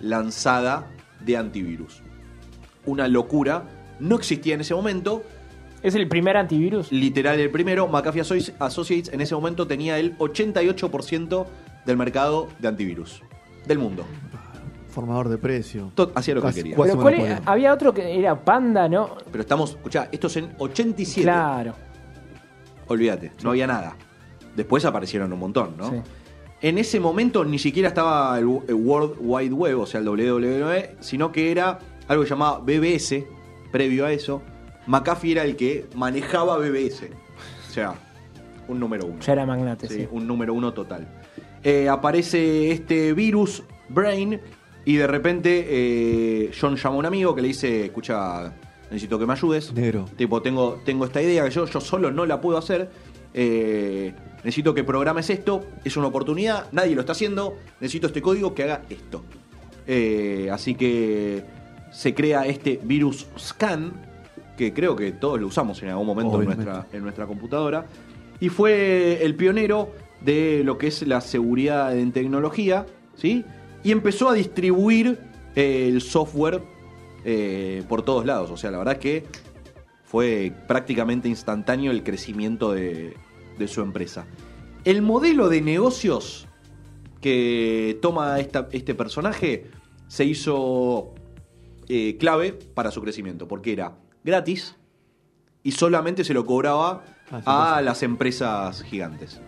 lanzada 0.01 0.87
de 1.21 1.37
antivirus. 1.37 2.01
Una 2.87 3.07
locura. 3.07 3.65
No 4.01 4.17
existía 4.17 4.55
en 4.55 4.61
ese 4.61 4.75
momento. 4.75 5.25
¿Es 5.83 5.95
el 5.95 6.09
primer 6.09 6.37
antivirus? 6.37 6.91
Literal 6.91 7.39
el 7.39 7.51
primero. 7.51 7.87
McAfee 7.89 8.23
Associ- 8.23 8.55
Associates 8.59 9.13
en 9.13 9.21
ese 9.21 9.35
momento 9.35 9.67
tenía 9.67 9.99
el 9.99 10.17
88% 10.19 11.47
del 11.85 11.97
mercado 11.97 12.49
de 12.59 12.69
antivirus. 12.69 13.23
Del 13.67 13.79
mundo. 13.79 14.05
Formador 14.91 15.29
de 15.29 15.39
precio. 15.39 15.93
Hacía 16.15 16.35
lo 16.35 16.43
que 16.43 16.53
quería. 16.55 16.75
cuasi 16.77 16.93
Pero 16.93 17.03
¿cuál 17.03 17.15
monopolio. 17.17 17.27
era? 17.27 17.43
había 17.53 17.73
otro 17.75 17.93
que 17.93 18.19
era 18.19 18.43
Panda, 18.45 18.89
¿no? 18.89 19.11
Pero 19.31 19.43
estamos, 19.43 19.71
escuchá, 19.73 20.09
esto 20.11 20.27
es 20.29 20.37
en 20.39 20.55
87. 20.59 21.23
Claro. 21.23 21.75
Olvídate, 22.89 23.33
no 23.43 23.51
había 23.51 23.67
nada. 23.67 23.97
Después 24.55 24.85
aparecieron 24.85 25.33
un 25.33 25.39
montón, 25.39 25.77
¿no? 25.77 25.91
Sí. 25.91 25.97
En 26.63 26.79
ese 26.79 26.99
momento 26.99 27.45
ni 27.45 27.59
siquiera 27.59 27.89
estaba 27.89 28.39
el, 28.39 28.47
World 28.47 29.17
Wide 29.21 29.53
Web, 29.53 29.81
o 29.81 29.87
sea, 29.87 30.01
el 30.01 30.07
WWW, 30.07 30.97
sino 31.01 31.31
que 31.31 31.51
era 31.51 31.79
algo 32.09 32.23
que 32.25 32.31
llamaba 32.31 32.61
BBS, 32.61 33.27
previo 33.71 34.07
a 34.07 34.13
eso. 34.13 34.41
McAfee 34.87 35.33
era 35.33 35.45
el 35.45 35.57
que 35.57 35.87
manejaba 35.95 36.59
BBS. 36.59 37.09
O 37.69 37.73
sea, 37.73 37.95
un 38.69 38.81
número 38.81 39.07
uno. 39.07 39.21
Ya 39.21 39.33
era 39.33 39.47
magnate, 39.47 39.89
Sí, 39.89 39.95
sí. 39.95 40.09
un 40.11 40.27
número 40.27 40.55
uno 40.55 40.73
total. 40.73 41.07
Eh, 41.63 41.89
aparece 41.89 42.71
este 42.71 43.13
virus, 43.13 43.63
Brain, 43.89 44.41
y 44.85 44.97
de 44.97 45.07
repente 45.07 45.67
eh, 45.69 46.51
John 46.59 46.77
llama 46.77 46.95
a 46.97 46.99
un 46.99 47.07
amigo 47.07 47.35
que 47.35 47.43
le 47.43 47.49
dice, 47.49 47.87
escucha, 47.87 48.53
necesito 48.91 49.19
que 49.19 49.27
me 49.27 49.33
ayudes. 49.33 49.73
Negro. 49.73 50.05
Tipo, 50.17 50.41
tengo, 50.43 50.81
tengo 50.85 51.05
esta 51.05 51.21
idea 51.21 51.45
que 51.45 51.51
yo, 51.51 51.67
yo 51.67 51.81
solo 51.81 52.11
no 52.13 52.25
la 52.27 52.41
puedo 52.41 52.57
hacer. 52.59 52.89
Eh, 53.35 54.15
necesito 54.45 54.73
que 54.75 54.85
programes 54.85 55.29
esto. 55.31 55.65
Es 55.85 55.97
una 55.97 56.07
oportunidad, 56.07 56.71
nadie 56.73 56.95
lo 56.95 57.01
está 57.01 57.13
haciendo. 57.13 57.57
Necesito 57.81 58.07
este 58.07 58.23
código 58.23 58.55
que 58.55 58.63
haga 58.63 58.83
esto. 58.89 59.25
Eh, 59.89 60.49
así 60.53 60.75
que 60.75 61.45
se 61.93 62.15
crea 62.15 62.47
este 62.47 62.81
virus 62.83 63.27
scan, 63.39 63.93
que 64.57 64.73
creo 64.73 64.97
que 64.97 65.13
todos 65.13 65.41
lo 65.41 65.47
usamos 65.47 65.83
en 65.83 65.91
algún 65.91 66.07
momento 66.07 66.41
en 66.41 66.47
nuestra, 66.47 66.87
en 66.93 67.03
nuestra 67.03 67.27
computadora. 67.27 67.87
Y 68.41 68.49
fue 68.49 69.23
el 69.25 69.35
pionero 69.35 69.93
de 70.21 70.63
lo 70.65 70.79
que 70.79 70.89
es 70.89 71.07
la 71.07 71.21
seguridad 71.21 71.97
en 71.97 72.13
tecnología, 72.13 72.87
¿sí? 73.15 73.45
Y 73.85 73.93
empezó 73.93 74.29
a 74.31 74.35
distribuir 74.35 75.19
eh, 75.55 75.89
el 75.89 76.01
software 76.03 76.63
eh, 77.25 77.83
por 77.89 78.03
todos 78.03 78.25
lados. 78.27 78.51
O 78.51 78.57
sea, 78.57 78.71
la 78.71 78.79
verdad 78.79 78.99
que 78.99 79.25
fue 80.05 80.53
prácticamente 80.69 81.29
instantáneo 81.29 81.91
el 81.93 82.03
crecimiento 82.03 82.73
de, 82.73 83.15
de 83.59 83.69
su 83.69 83.81
empresa. 83.83 84.27
El 84.85 85.03
modelo 85.03 85.49
de 85.49 85.61
negocios 85.63 86.47
que 87.21 87.99
toma 88.01 88.39
esta- 88.39 88.69
este 88.73 88.95
personaje 88.95 89.67
se 90.09 90.25
hizo 90.25 91.13
eh, 91.89 92.17
clave 92.19 92.53
para 92.53 92.91
su 92.91 93.01
crecimiento, 93.03 93.49
porque 93.49 93.73
era 93.73 93.97
gratis 94.27 94.75
y 95.63 95.73
solamente 95.73 96.23
se 96.25 96.35
lo 96.35 96.45
cobraba 96.45 97.03
Ah, 97.45 97.77
a 97.79 97.83
las 97.83 98.05
empresas 98.05 98.83
gigantes. 98.83 99.41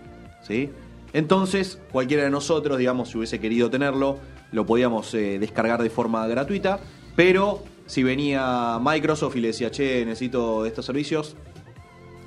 ¿sí? 0.43 0.71
Entonces, 1.13 1.79
cualquiera 1.93 2.25
de 2.25 2.31
nosotros, 2.31 2.77
digamos, 2.77 3.11
si 3.11 3.19
hubiese 3.19 3.39
querido 3.39 3.71
tenerlo, 3.71 4.19
lo 4.51 4.67
podíamos 4.67 5.15
eh, 5.15 5.39
descargar 5.39 5.81
de 5.83 5.89
forma 5.91 6.27
gratuita, 6.27 6.81
pero 7.15 7.63
si 7.87 8.03
venía 8.03 8.79
Microsoft 8.83 9.37
y 9.37 9.41
le 9.41 9.49
decía, 9.49 9.71
che, 9.71 10.05
necesito 10.05 10.65
de 10.65 10.71
estos 10.71 10.87
servicios, 10.87 11.37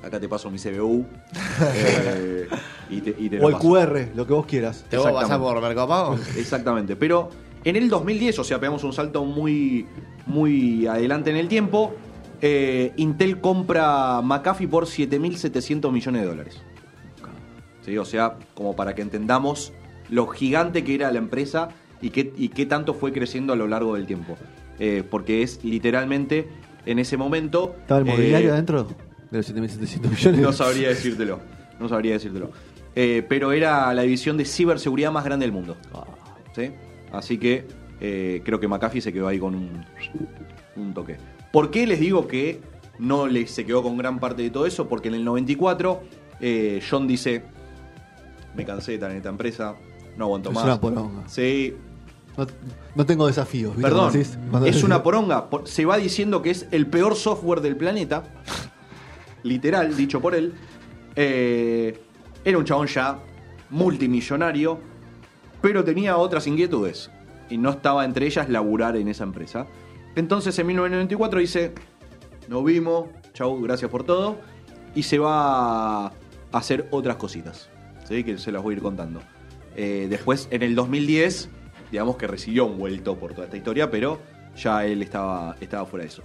acá 0.02 0.18
te 0.18 0.26
paso 0.28 0.50
mi 0.50 0.58
CBU 0.58 1.04
eh, 1.74 2.48
y 2.88 3.00
te, 3.02 3.14
y 3.18 3.28
te 3.28 3.36
lo 3.36 3.44
O 3.44 3.48
el 3.50 3.54
paso. 3.56 3.68
QR, 3.68 4.08
lo 4.16 4.26
que 4.26 4.32
vos 4.32 4.46
quieras. 4.46 4.84
¿Te 4.88 4.96
pasar 4.96 5.12
Exactamente. 5.12 5.52
por 5.52 5.62
Mercado 5.62 5.88
Pago? 5.88 6.14
Exactamente. 6.38 6.96
Pero 6.96 7.28
en 7.62 7.76
el 7.76 7.90
2010, 7.90 8.38
o 8.38 8.44
sea, 8.44 8.58
pegamos 8.58 8.84
un 8.84 8.94
salto 8.94 9.24
muy, 9.24 9.86
muy 10.26 10.86
adelante 10.86 11.28
en 11.30 11.36
el 11.36 11.48
tiempo. 11.48 11.94
Eh, 12.42 12.92
Intel 12.96 13.40
compra 13.40 14.20
McAfee 14.20 14.66
por 14.66 14.86
7.700 14.86 15.90
millones 15.90 16.22
de 16.22 16.28
dólares. 16.28 16.62
¿Sí? 17.86 17.96
O 17.96 18.04
sea, 18.04 18.36
como 18.54 18.76
para 18.76 18.94
que 18.94 19.02
entendamos 19.02 19.72
lo 20.10 20.26
gigante 20.26 20.84
que 20.84 20.94
era 20.94 21.10
la 21.10 21.18
empresa 21.18 21.70
y 22.00 22.10
qué, 22.10 22.32
y 22.36 22.48
qué 22.48 22.66
tanto 22.66 22.94
fue 22.94 23.12
creciendo 23.12 23.52
a 23.52 23.56
lo 23.56 23.66
largo 23.66 23.94
del 23.94 24.06
tiempo. 24.06 24.36
Eh, 24.78 25.04
porque 25.08 25.42
es 25.42 25.64
literalmente 25.64 26.48
en 26.84 26.98
ese 26.98 27.16
momento. 27.16 27.76
¿Estaba 27.80 28.00
el 28.00 28.08
eh, 28.08 28.10
mobiliario 28.10 28.52
adentro 28.52 28.88
de 29.30 29.38
los 29.38 29.54
7.700 29.54 30.10
millones? 30.10 30.40
no 30.40 30.52
sabría 30.52 30.88
decírtelo. 30.88 31.40
No 31.78 31.88
sabría 31.88 32.12
decírtelo. 32.14 32.50
Eh, 32.94 33.24
pero 33.28 33.52
era 33.52 33.92
la 33.94 34.02
división 34.02 34.36
de 34.36 34.44
ciberseguridad 34.44 35.12
más 35.12 35.24
grande 35.24 35.46
del 35.46 35.52
mundo. 35.52 35.76
¿Sí? 36.54 36.70
Así 37.12 37.38
que 37.38 37.66
eh, 38.00 38.42
creo 38.44 38.60
que 38.60 38.68
McAfee 38.68 39.00
se 39.00 39.12
quedó 39.12 39.28
ahí 39.28 39.38
con 39.38 39.54
un, 39.54 39.84
un 40.76 40.94
toque. 40.94 41.16
¿Por 41.52 41.70
qué 41.70 41.86
les 41.86 42.00
digo 42.00 42.26
que 42.26 42.60
no 42.98 43.26
le, 43.26 43.46
se 43.46 43.64
quedó 43.66 43.82
con 43.82 43.96
gran 43.96 44.18
parte 44.18 44.42
de 44.42 44.50
todo 44.50 44.66
eso? 44.66 44.88
Porque 44.88 45.08
en 45.08 45.14
el 45.14 45.24
94 45.24 46.00
eh, 46.40 46.82
John 46.88 47.06
dice, 47.06 47.44
me 48.56 48.64
cansé 48.64 48.92
de 48.92 48.94
estar 48.96 49.10
en 49.10 49.18
esta 49.18 49.28
empresa, 49.28 49.74
no 50.16 50.24
aguanto 50.24 50.48
Es 50.50 50.54
más. 50.54 50.64
una 50.64 50.80
poronga. 50.80 51.28
Sí, 51.28 51.74
No, 52.36 52.46
no 52.94 53.04
tengo 53.06 53.26
desafíos. 53.26 53.76
¿viste 53.76 53.82
Perdón, 53.90 54.08
es 54.16 54.36
decís- 54.38 54.84
una 54.84 55.02
poronga. 55.02 55.50
Por- 55.50 55.68
Se 55.68 55.84
va 55.84 55.98
diciendo 55.98 56.40
que 56.42 56.50
es 56.50 56.66
el 56.70 56.86
peor 56.86 57.14
software 57.14 57.60
del 57.60 57.76
planeta. 57.76 58.24
Literal, 59.42 59.96
dicho 59.96 60.20
por 60.20 60.34
él. 60.34 60.54
Eh, 61.16 61.98
era 62.44 62.56
un 62.58 62.64
chabón 62.64 62.86
ya 62.86 63.18
multimillonario, 63.70 64.78
pero 65.60 65.84
tenía 65.84 66.16
otras 66.16 66.46
inquietudes. 66.46 67.10
Y 67.50 67.58
no 67.58 67.70
estaba 67.70 68.04
entre 68.04 68.26
ellas 68.26 68.48
laburar 68.48 68.96
en 68.96 69.08
esa 69.08 69.24
empresa. 69.24 69.66
Entonces 70.16 70.58
en 70.58 70.66
1994 70.66 71.40
dice, 71.40 71.72
nos 72.48 72.64
vimos, 72.64 73.06
chau, 73.32 73.60
gracias 73.62 73.90
por 73.90 74.04
todo. 74.04 74.36
Y 74.94 75.04
se 75.04 75.18
va 75.18 76.06
a 76.06 76.12
hacer 76.52 76.88
otras 76.90 77.16
cositas. 77.16 77.70
¿sí? 78.08 78.24
Que 78.24 78.38
se 78.38 78.52
las 78.52 78.62
voy 78.62 78.74
a 78.74 78.76
ir 78.76 78.82
contando. 78.82 79.20
Eh, 79.74 80.06
después, 80.10 80.48
en 80.50 80.62
el 80.62 80.74
2010, 80.74 81.48
digamos 81.90 82.16
que 82.16 82.26
recibió 82.26 82.66
un 82.66 82.78
vuelto 82.78 83.16
por 83.16 83.32
toda 83.32 83.44
esta 83.44 83.56
historia, 83.56 83.90
pero 83.90 84.18
ya 84.56 84.84
él 84.84 85.02
estaba, 85.02 85.56
estaba 85.60 85.86
fuera 85.86 86.04
de 86.04 86.08
eso. 86.08 86.22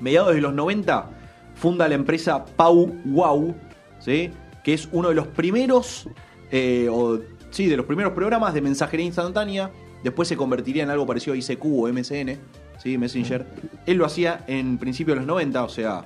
Mediados 0.00 0.34
de 0.34 0.40
los 0.40 0.54
90, 0.54 1.10
funda 1.54 1.88
la 1.88 1.94
empresa 1.94 2.44
Pau 2.44 2.86
Wow, 3.04 3.54
¿sí? 3.98 4.30
que 4.64 4.74
es 4.74 4.88
uno 4.92 5.08
de 5.08 5.14
los 5.14 5.26
primeros, 5.28 6.08
eh, 6.50 6.88
o, 6.90 7.18
sí, 7.50 7.66
de 7.66 7.76
los 7.76 7.86
primeros 7.86 8.12
programas 8.12 8.54
de 8.54 8.60
mensajería 8.60 9.06
instantánea. 9.06 9.70
Después 10.02 10.28
se 10.28 10.36
convertiría 10.36 10.82
en 10.82 10.90
algo 10.90 11.06
parecido 11.06 11.34
a 11.34 11.36
ICQ 11.36 11.64
o 11.64 11.88
MSN, 11.88 12.38
¿sí? 12.78 12.98
Messenger. 12.98 13.46
Él 13.86 13.96
lo 13.96 14.04
hacía 14.06 14.44
en 14.46 14.78
principio 14.78 15.14
de 15.14 15.20
los 15.20 15.26
90, 15.26 15.64
o 15.64 15.68
sea, 15.68 16.04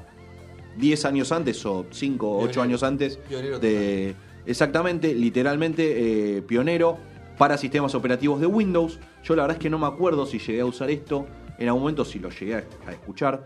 10 0.77 1.05
años 1.05 1.33
antes 1.33 1.65
o 1.67 1.87
5 1.91 2.29
o 2.29 2.37
8 2.37 2.45
Pionero. 2.45 2.63
años 2.63 2.83
antes 2.83 3.17
Pionero 3.17 3.59
de 3.59 4.15
exactamente, 4.45 5.15
literalmente 5.15 6.37
eh, 6.37 6.43
pionero 6.43 6.99
para 7.39 7.57
sistemas 7.57 7.95
operativos 7.95 8.41
de 8.41 8.47
Windows. 8.47 8.99
Yo 9.25 9.35
la 9.37 9.43
verdad 9.43 9.57
es 9.57 9.63
que 9.63 9.71
no 9.71 9.79
me 9.79 9.87
acuerdo 9.87 10.27
si 10.27 10.39
llegué 10.39 10.61
a 10.61 10.67
usar 10.67 10.91
esto, 10.91 11.27
en 11.59 11.69
algún 11.69 11.83
momento 11.83 12.05
si 12.05 12.19
lo 12.19 12.31
llegué 12.31 12.55
a, 12.55 12.65
a 12.87 12.93
escuchar, 12.93 13.45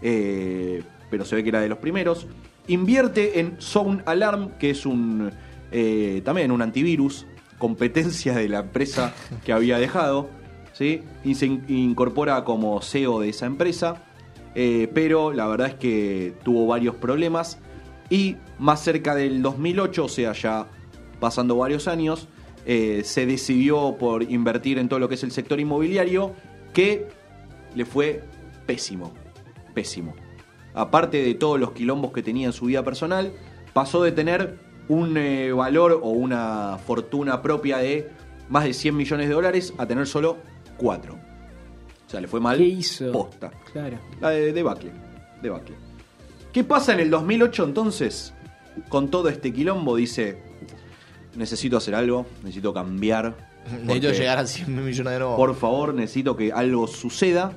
eh, 0.00 0.82
pero 1.10 1.24
se 1.24 1.36
ve 1.36 1.42
que 1.42 1.48
era 1.50 1.60
de 1.60 1.68
los 1.68 1.78
primeros. 1.78 2.26
Invierte 2.68 3.40
en 3.40 3.60
Sound 3.60 4.02
Alarm, 4.06 4.50
que 4.58 4.70
es 4.70 4.86
un 4.86 5.32
eh, 5.72 6.20
también 6.24 6.52
un 6.52 6.60
antivirus, 6.62 7.26
competencia 7.58 8.34
de 8.34 8.48
la 8.48 8.60
empresa 8.60 9.14
que 9.44 9.52
había 9.52 9.78
dejado, 9.78 10.28
y 10.80 11.34
se 11.34 11.46
in- 11.46 11.64
incorpora 11.68 12.44
como 12.44 12.80
CEO 12.82 13.20
de 13.20 13.28
esa 13.28 13.46
empresa. 13.46 14.04
Eh, 14.54 14.90
pero 14.92 15.32
la 15.32 15.46
verdad 15.46 15.68
es 15.68 15.74
que 15.74 16.34
tuvo 16.44 16.66
varios 16.66 16.94
problemas 16.96 17.58
y 18.10 18.36
más 18.58 18.80
cerca 18.82 19.14
del 19.14 19.40
2008, 19.40 20.04
o 20.04 20.08
sea, 20.08 20.32
ya 20.32 20.66
pasando 21.20 21.56
varios 21.56 21.88
años, 21.88 22.28
eh, 22.66 23.02
se 23.04 23.24
decidió 23.26 23.96
por 23.98 24.22
invertir 24.24 24.78
en 24.78 24.88
todo 24.88 24.98
lo 24.98 25.08
que 25.08 25.14
es 25.14 25.22
el 25.24 25.30
sector 25.30 25.58
inmobiliario, 25.58 26.34
que 26.74 27.08
le 27.74 27.84
fue 27.86 28.22
pésimo, 28.66 29.12
pésimo. 29.74 30.14
Aparte 30.74 31.22
de 31.22 31.34
todos 31.34 31.58
los 31.58 31.72
quilombos 31.72 32.12
que 32.12 32.22
tenía 32.22 32.46
en 32.46 32.52
su 32.52 32.66
vida 32.66 32.82
personal, 32.84 33.32
pasó 33.72 34.02
de 34.02 34.12
tener 34.12 34.58
un 34.88 35.16
eh, 35.16 35.52
valor 35.52 36.00
o 36.02 36.10
una 36.10 36.78
fortuna 36.84 37.40
propia 37.40 37.78
de 37.78 38.10
más 38.50 38.64
de 38.64 38.74
100 38.74 38.96
millones 38.96 39.28
de 39.28 39.34
dólares 39.34 39.72
a 39.78 39.86
tener 39.86 40.06
solo 40.06 40.36
4. 40.82 41.14
O 41.14 42.10
sea, 42.10 42.20
le 42.20 42.28
fue 42.28 42.40
mal 42.40 42.58
¿Qué 42.58 42.64
hizo? 42.64 43.12
posta. 43.12 43.50
Claro. 43.72 43.98
La 44.20 44.30
de 44.30 44.52
debacle. 44.52 44.90
Debacle. 45.40 45.76
¿Qué 46.52 46.64
pasa 46.64 46.92
en 46.92 47.00
el 47.00 47.10
2008 47.10 47.64
entonces? 47.64 48.34
Con 48.88 49.08
todo 49.08 49.28
este 49.28 49.52
quilombo 49.52 49.96
dice, 49.96 50.38
necesito 51.36 51.76
hacer 51.76 51.94
algo, 51.94 52.26
necesito 52.42 52.74
cambiar. 52.74 53.34
Necesito 53.84 54.10
llegar 54.10 54.38
a 54.38 54.46
100 54.46 54.84
millones 54.84 55.12
de 55.12 55.18
nuevo. 55.20 55.36
Por 55.36 55.54
favor, 55.54 55.94
necesito 55.94 56.36
que 56.36 56.52
algo 56.52 56.86
suceda. 56.86 57.52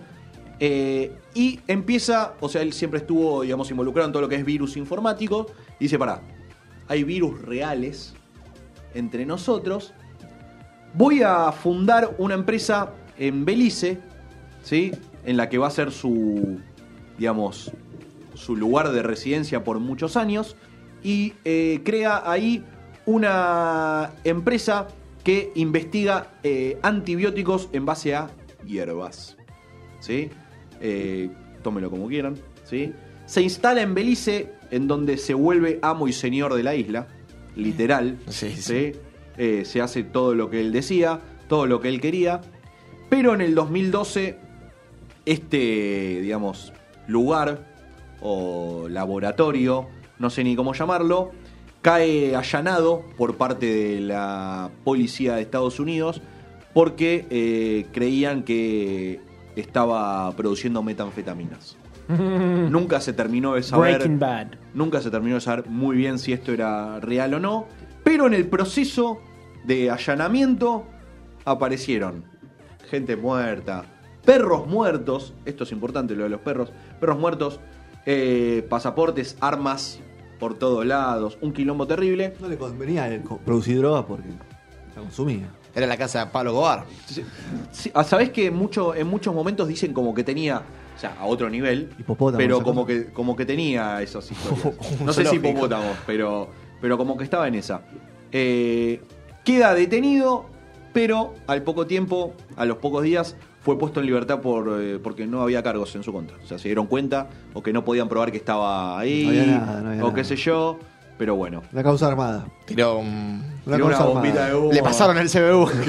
Eh, 0.60 1.12
y 1.34 1.60
empieza, 1.67 2.36
o 2.39 2.48
sea, 2.48 2.62
él 2.62 2.72
siempre 2.72 3.00
estuvo, 3.00 3.41
digamos, 3.41 3.70
involucrado 3.72 4.08
en 4.08 4.13
todo 4.13 4.22
lo 4.22 4.29
que 4.29 4.36
es 4.36 4.46
virus 4.46 4.77
informático. 4.77 5.48
Y 5.79 5.86
dice, 5.86 5.98
pará, 5.98 6.22
hay 6.88 7.03
virus 7.03 7.41
reales 7.41 8.13
entre 8.94 9.25
nosotros. 9.25 9.94
Voy 10.94 11.24
a 11.24 11.51
fundar 11.51 12.15
una 12.20 12.36
empresa 12.36 12.94
en 13.17 13.45
Belice, 13.45 14.00
¿sí? 14.63 14.91
En 15.25 15.38
la 15.38 15.50
que 15.50 15.57
va 15.57 15.67
a 15.67 15.72
ser 15.72 15.91
su, 15.91 16.60
digamos, 17.17 17.72
su 18.36 18.55
lugar 18.55 18.91
de 18.91 19.01
residencia 19.01 19.63
por 19.63 19.79
muchos 19.79 20.17
años. 20.17 20.55
Y 21.03 21.34
eh, 21.43 21.81
crea 21.84 22.24
ahí 22.29 22.63
una 23.05 24.12
empresa 24.24 24.88
que 25.24 25.51
investiga 25.55 26.34
eh, 26.43 26.77
antibióticos 26.81 27.69
en 27.74 27.86
base 27.86 28.15
a 28.15 28.29
hierbas. 28.65 29.38
¿Sí? 30.00 30.29
Eh, 30.81 31.29
tómelo 31.63 31.89
como 31.89 32.07
quieran. 32.07 32.36
¿sí? 32.63 32.93
Se 33.25 33.41
instala 33.41 33.81
en 33.81 33.93
Belice, 33.93 34.53
en 34.72 34.88
donde 34.88 35.17
se 35.17 35.34
vuelve 35.34 35.79
amo 35.81 36.07
y 36.07 36.13
señor 36.13 36.53
de 36.53 36.63
la 36.63 36.75
isla. 36.75 37.07
Literal. 37.55 38.17
Sí, 38.27 38.51
sí. 38.57 38.91
se 39.38 39.81
hace 39.81 40.03
todo 40.03 40.36
lo 40.36 40.50
que 40.50 40.60
él 40.60 40.72
decía, 40.74 41.22
todo 41.48 41.67
lo 41.67 41.79
que 41.79 41.89
él 41.89 42.01
quería. 42.01 42.41
Pero 43.10 43.34
en 43.34 43.42
el 43.42 43.56
2012, 43.56 44.38
este, 45.26 46.20
digamos, 46.22 46.74
lugar 47.08 47.66
o 48.22 48.88
laboratorio, 48.90 49.88
no 50.20 50.30
sé 50.30 50.44
ni 50.44 50.56
cómo 50.56 50.74
llamarlo, 50.74 51.32
cae 51.82 52.36
allanado 52.36 53.04
por 53.18 53.36
parte 53.36 53.68
de 53.68 54.02
la 54.02 54.72
policía 54.84 55.36
de 55.36 55.44
Estados 55.44 55.80
Unidos 55.80 56.22
porque 56.74 57.28
eh, 57.30 57.86
creían 57.94 58.44
que 58.44 59.22
estaba 59.56 60.32
produciendo 60.36 60.84
metanfetaminas. 60.84 61.78
Nunca 62.08 63.00
se 63.00 63.14
terminó 63.14 63.54
de 63.56 63.64
saber. 63.64 64.10
Bad. 64.10 64.48
Nunca 64.74 65.02
se 65.02 65.10
terminó 65.10 65.36
de 65.36 65.42
saber 65.42 65.68
muy 65.68 65.96
bien 65.96 66.20
si 66.20 66.34
esto 66.34 66.52
era 66.52 67.00
real 67.00 67.34
o 67.36 67.40
no. 67.40 67.68
Pero 68.04 68.28
en 68.28 68.34
el 68.34 68.48
proceso 68.48 69.20
de 69.64 69.90
allanamiento 69.90 70.86
aparecieron 71.46 72.26
gente 72.86 73.15
muerta, 73.15 73.86
perros 74.24 74.68
muertos. 74.68 75.34
Esto 75.46 75.63
es 75.63 75.72
importante, 75.72 76.15
lo 76.15 76.24
de 76.24 76.30
los 76.30 76.42
perros. 76.42 76.72
Perros 77.00 77.18
muertos, 77.20 77.60
eh, 78.06 78.65
pasaportes, 78.70 79.38
armas 79.42 80.00
por 80.39 80.58
todos 80.60 80.86
lados. 80.86 81.38
Un 81.42 81.54
quilombo 81.54 81.88
terrible. 81.88 82.34
No 82.39 82.48
le 82.48 82.58
convenía 82.58 83.22
co- 83.24 83.38
producir 83.38 83.77
droga 83.80 84.06
porque 84.06 84.27
la 84.96 85.01
consumía. 85.01 85.48
Era 85.74 85.88
la 85.88 85.98
casa 85.98 86.25
de 86.25 86.32
Pablo 86.32 86.54
Gobar. 86.54 86.86
Sí, 87.72 87.92
ah, 87.94 88.04
Sabés 88.06 88.30
que 88.30 88.50
mucho, 88.50 88.96
en 88.96 89.08
muchos 89.08 89.36
momentos 89.36 89.68
dicen 89.68 89.92
como 89.94 90.13
que 90.15 90.24
tenía, 90.24 90.62
o 90.96 91.00
sea, 91.00 91.18
a 91.20 91.25
otro 91.25 91.50
nivel, 91.50 91.89
Hipopótamo, 92.00 92.38
pero 92.38 92.63
como 92.63 92.86
cosa. 92.86 92.94
que, 93.00 93.06
como 93.12 93.36
que 93.36 93.46
tenía 93.46 94.01
esas 94.01 94.32
historias. 94.32 95.01
No 95.01 95.12
sé 95.12 95.25
si 95.25 95.36
hipopótamos, 95.36 95.98
pero, 96.08 96.48
pero 96.80 96.98
como 96.98 97.18
que 97.18 97.25
estaba 97.25 97.48
en 97.50 97.56
esa. 97.56 97.82
Eh, 98.32 99.01
queda 99.44 99.74
detenido, 99.74 100.46
pero 100.96 101.36
al 101.48 101.62
poco 101.62 101.86
tiempo, 101.88 102.34
a 102.56 102.64
los 102.64 102.78
pocos 102.78 103.04
días, 103.04 103.36
fue 103.60 103.78
puesto 103.78 104.00
en 104.00 104.06
libertad 104.06 104.40
por 104.40 104.82
eh, 104.82 104.98
porque 105.04 105.28
no 105.28 105.42
había 105.42 105.62
cargos 105.62 105.94
en 105.98 106.04
su 106.04 106.14
contra. 106.14 106.38
O 106.42 106.48
sea, 106.48 106.58
se 106.58 106.70
dieron 106.70 106.88
cuenta 106.88 107.28
o 107.54 107.62
que 107.62 107.74
no 107.74 107.84
podían 107.84 108.08
probar 108.08 108.32
que 108.32 108.38
estaba 108.38 108.98
ahí, 108.98 109.24
No 109.25 109.30
había 109.30 109.46
nada, 109.46 109.82
no 109.82 109.90
había 109.90 110.06
o 110.06 110.14
qué 110.14 110.22
nada. 110.22 110.24
sé 110.24 110.38
yo, 110.38 110.80
pero 111.18 111.36
bueno. 111.36 111.64
La 111.74 111.84
causa 111.84 112.08
armada. 112.08 112.48
Tiró 112.64 113.00
un... 113.00 113.44
Una 113.66 113.75
Tiró 113.75 113.88
una 113.88 113.98
causa 113.98 114.06
bombita 114.06 114.46
armada. 114.46 114.48
de 114.48 114.56
humo. 114.56 114.72
Le 114.72 114.82
pasaron 114.84 115.18
el 115.18 115.30
CBU. 115.30 115.70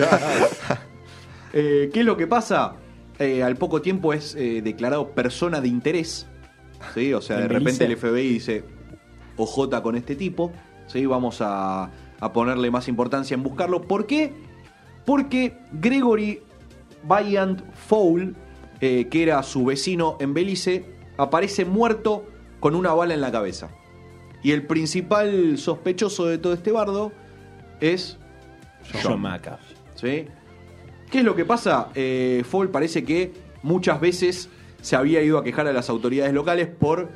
Eh, 1.52 1.88
¿Qué 1.92 2.00
es 2.00 2.04
lo 2.06 2.16
que 2.16 2.26
pasa? 2.26 2.74
Eh, 3.18 3.42
al 3.44 3.56
poco 3.56 3.80
tiempo 3.80 4.12
es 4.12 4.34
eh, 4.34 4.60
declarado 4.62 5.10
persona 5.12 5.60
de 5.62 5.68
interés. 5.68 6.26
¿sí? 6.94 7.14
O 7.14 7.22
sea, 7.22 7.36
de 7.40 7.44
¿En 7.44 7.48
repente 7.50 7.84
el? 7.86 7.96
FBI 7.96 8.28
dice, 8.28 8.64
OJ 9.36 9.80
con 9.82 9.96
este 9.96 10.16
tipo, 10.16 10.52
¿sí? 10.86 11.06
vamos 11.06 11.40
a, 11.40 11.90
a 12.20 12.32
ponerle 12.32 12.70
más 12.70 12.88
importancia 12.88 13.34
en 13.34 13.42
buscarlo. 13.42 13.80
¿Por 13.82 14.06
qué? 14.06 14.34
Porque 15.06 15.56
Gregory 15.72 16.42
Valiant 17.04 17.62
Fowl, 17.74 18.34
eh, 18.80 19.06
que 19.08 19.22
era 19.22 19.42
su 19.42 19.64
vecino 19.64 20.18
en 20.20 20.34
Belice, 20.34 20.84
aparece 21.16 21.64
muerto 21.64 22.26
con 22.60 22.74
una 22.74 22.92
bala 22.92 23.14
en 23.14 23.22
la 23.22 23.32
cabeza. 23.32 23.70
Y 24.42 24.52
el 24.52 24.66
principal 24.66 25.56
sospechoso 25.56 26.26
de 26.26 26.38
todo 26.38 26.52
este 26.52 26.72
bardo 26.72 27.12
es 27.80 28.18
John 29.02 29.20
McAfee. 29.20 29.76
¿sí? 29.94 30.26
¿Qué 31.10 31.18
es 31.18 31.24
lo 31.24 31.34
que 31.34 31.44
pasa? 31.44 31.88
Eh, 31.94 32.42
Fall 32.48 32.68
parece 32.68 33.04
que 33.04 33.32
muchas 33.62 34.00
veces 34.00 34.48
se 34.80 34.96
había 34.96 35.22
ido 35.22 35.38
a 35.38 35.44
quejar 35.44 35.66
a 35.66 35.72
las 35.72 35.88
autoridades 35.88 36.32
locales 36.32 36.68
por 36.68 37.08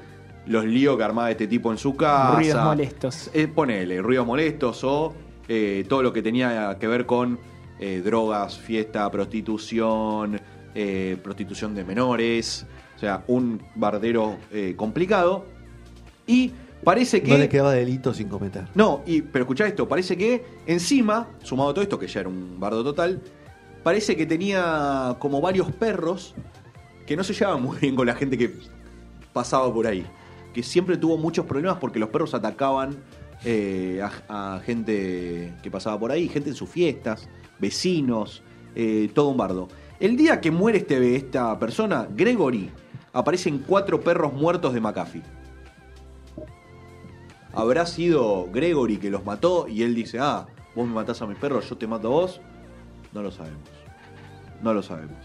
los 0.46 0.64
líos 0.64 0.96
que 0.96 1.04
armaba 1.04 1.30
este 1.30 1.46
tipo 1.46 1.70
en 1.70 1.78
su 1.78 1.96
casa. 1.96 2.36
Ruidos 2.36 2.64
molestos. 2.64 3.30
Eh, 3.34 3.48
ponele, 3.48 4.00
ruidos 4.00 4.26
molestos 4.26 4.82
o 4.84 5.14
eh, 5.48 5.84
todo 5.88 6.02
lo 6.02 6.12
que 6.12 6.22
tenía 6.22 6.76
que 6.80 6.86
ver 6.86 7.06
con 7.06 7.38
eh, 7.80 8.02
drogas, 8.04 8.58
fiesta, 8.58 9.10
prostitución, 9.10 10.40
eh, 10.74 11.16
prostitución 11.22 11.74
de 11.74 11.82
menores. 11.82 12.66
O 12.94 12.98
sea, 13.00 13.24
un 13.28 13.62
bardero 13.74 14.36
eh, 14.52 14.74
complicado. 14.76 15.46
Y 16.26 16.52
parece 16.84 17.22
que... 17.22 17.30
No 17.30 17.38
le 17.38 17.48
quedaba 17.48 17.72
delito 17.72 18.12
sin 18.12 18.28
cometer. 18.28 18.66
No, 18.74 19.02
y, 19.06 19.22
pero 19.22 19.44
escuchá 19.44 19.66
esto, 19.66 19.88
parece 19.88 20.18
que 20.18 20.44
encima, 20.66 21.30
sumado 21.42 21.70
a 21.70 21.74
todo 21.74 21.82
esto, 21.82 21.98
que 21.98 22.06
ya 22.06 22.20
era 22.20 22.28
un 22.28 22.60
bardo 22.60 22.84
total, 22.84 23.22
parece 23.82 24.16
que 24.16 24.26
tenía 24.26 25.16
como 25.18 25.40
varios 25.40 25.72
perros 25.72 26.34
que 27.06 27.16
no 27.16 27.24
se 27.24 27.32
llevaban 27.32 27.62
muy 27.62 27.78
bien 27.78 27.96
con 27.96 28.06
la 28.06 28.14
gente 28.14 28.36
que 28.36 28.54
pasaba 29.32 29.72
por 29.72 29.86
ahí. 29.86 30.04
Que 30.52 30.62
siempre 30.62 30.98
tuvo 30.98 31.16
muchos 31.16 31.46
problemas 31.46 31.78
porque 31.78 31.98
los 31.98 32.10
perros 32.10 32.34
atacaban 32.34 32.98
eh, 33.44 34.02
a, 34.28 34.56
a 34.56 34.60
gente 34.60 35.54
que 35.62 35.70
pasaba 35.70 35.98
por 35.98 36.12
ahí, 36.12 36.28
gente 36.28 36.50
en 36.50 36.54
sus 36.54 36.68
fiestas, 36.68 37.28
vecinos, 37.60 38.42
eh, 38.74 39.10
todo 39.14 39.28
un 39.28 39.36
bardo. 39.36 39.68
El 39.98 40.16
día 40.16 40.40
que 40.40 40.50
muere 40.50 40.78
este, 40.78 41.16
esta 41.16 41.58
persona, 41.58 42.08
Gregory, 42.10 42.70
aparecen 43.12 43.58
cuatro 43.66 44.00
perros 44.00 44.32
muertos 44.32 44.72
de 44.72 44.80
McAfee. 44.80 45.22
¿Habrá 47.52 47.84
sido 47.84 48.48
Gregory 48.52 48.96
que 48.96 49.10
los 49.10 49.24
mató 49.24 49.66
y 49.68 49.82
él 49.82 49.94
dice, 49.94 50.18
ah, 50.20 50.46
vos 50.74 50.86
me 50.86 50.94
matás 50.94 51.20
a 51.20 51.26
mis 51.26 51.36
perros, 51.36 51.68
yo 51.68 51.76
te 51.76 51.86
mato 51.86 52.08
a 52.08 52.10
vos? 52.10 52.40
No 53.12 53.22
lo 53.22 53.30
sabemos. 53.30 53.68
No 54.62 54.72
lo 54.72 54.82
sabemos. 54.82 55.18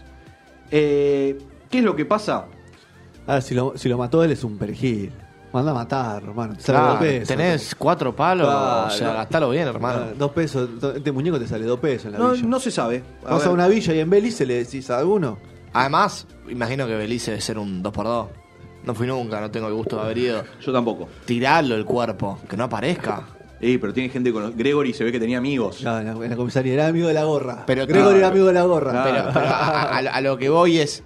Eh, 0.70 1.38
¿Qué 1.70 1.78
es 1.78 1.84
lo 1.84 1.94
que 1.94 2.04
pasa? 2.04 2.48
A 3.26 3.34
ver, 3.34 3.42
si 3.42 3.54
lo, 3.54 3.76
si 3.76 3.88
lo 3.88 3.96
mató 3.96 4.24
él 4.24 4.32
es 4.32 4.42
un 4.44 4.58
perejil. 4.58 5.12
Manda 5.56 5.70
a 5.70 5.74
matar, 5.74 6.22
hermano. 6.22 6.54
Te 6.54 6.60
sale 6.60 6.78
Claro, 6.78 6.92
dos 6.92 7.00
pesos. 7.00 7.28
tenés 7.28 7.74
cuatro 7.74 8.14
palos, 8.14 8.46
Claro. 8.46 8.86
o 8.88 8.90
sea, 8.90 9.12
gastalo 9.14 9.48
bien, 9.48 9.66
hermano. 9.68 10.00
Dos 10.18 10.30
pesos. 10.32 10.68
Este 10.94 11.10
muñeco 11.12 11.38
te 11.38 11.46
sale 11.48 11.64
dos 11.64 11.80
pesos 11.80 12.06
en 12.06 12.12
la 12.12 12.18
No, 12.18 12.32
villa. 12.32 12.46
no 12.46 12.60
se 12.60 12.70
sabe. 12.70 13.02
A 13.24 13.30
Vas 13.32 13.40
a 13.42 13.46
ver, 13.46 13.54
una 13.54 13.66
villa 13.66 13.94
y 13.94 14.00
en 14.00 14.10
Belice 14.10 14.44
le 14.44 14.54
decís 14.58 14.90
a 14.90 14.98
alguno. 14.98 15.38
Además, 15.72 16.26
imagino 16.50 16.86
que 16.86 16.94
Belice 16.94 17.30
debe 17.30 17.40
ser 17.40 17.58
un 17.58 17.82
2x2. 17.82 18.26
No 18.84 18.94
fui 18.94 19.06
nunca, 19.06 19.40
no 19.40 19.50
tengo 19.50 19.66
el 19.68 19.74
gusto 19.74 19.96
de 19.96 20.02
haber 20.02 20.18
ido. 20.18 20.44
Yo 20.60 20.72
tampoco. 20.74 21.08
Tirarlo 21.24 21.74
el 21.74 21.86
cuerpo, 21.86 22.38
que 22.48 22.56
no 22.58 22.64
aparezca. 22.64 23.22
Eh, 23.58 23.78
pero 23.80 23.94
tiene 23.94 24.10
gente 24.10 24.30
con... 24.34 24.54
Gregory 24.54 24.92
se 24.92 25.04
ve 25.04 25.10
que 25.10 25.18
tenía 25.18 25.38
amigos. 25.38 25.80
Ya, 25.80 26.00
en, 26.02 26.06
la, 26.06 26.12
en 26.12 26.30
la 26.30 26.36
comisaría 26.36 26.74
era 26.74 26.86
amigo 26.88 27.08
de 27.08 27.14
la 27.14 27.24
gorra. 27.24 27.64
Pero 27.66 27.86
Gregory 27.86 28.02
claro. 28.02 28.18
era 28.18 28.28
amigo 28.28 28.46
de 28.48 28.52
la 28.52 28.62
gorra. 28.64 29.02
Pero, 29.04 29.24
pero 29.32 29.46
a, 29.46 29.82
a- 29.82 29.96
a 29.98 30.20
lo 30.20 30.36
que 30.36 30.50
voy 30.50 30.78
es. 30.78 31.02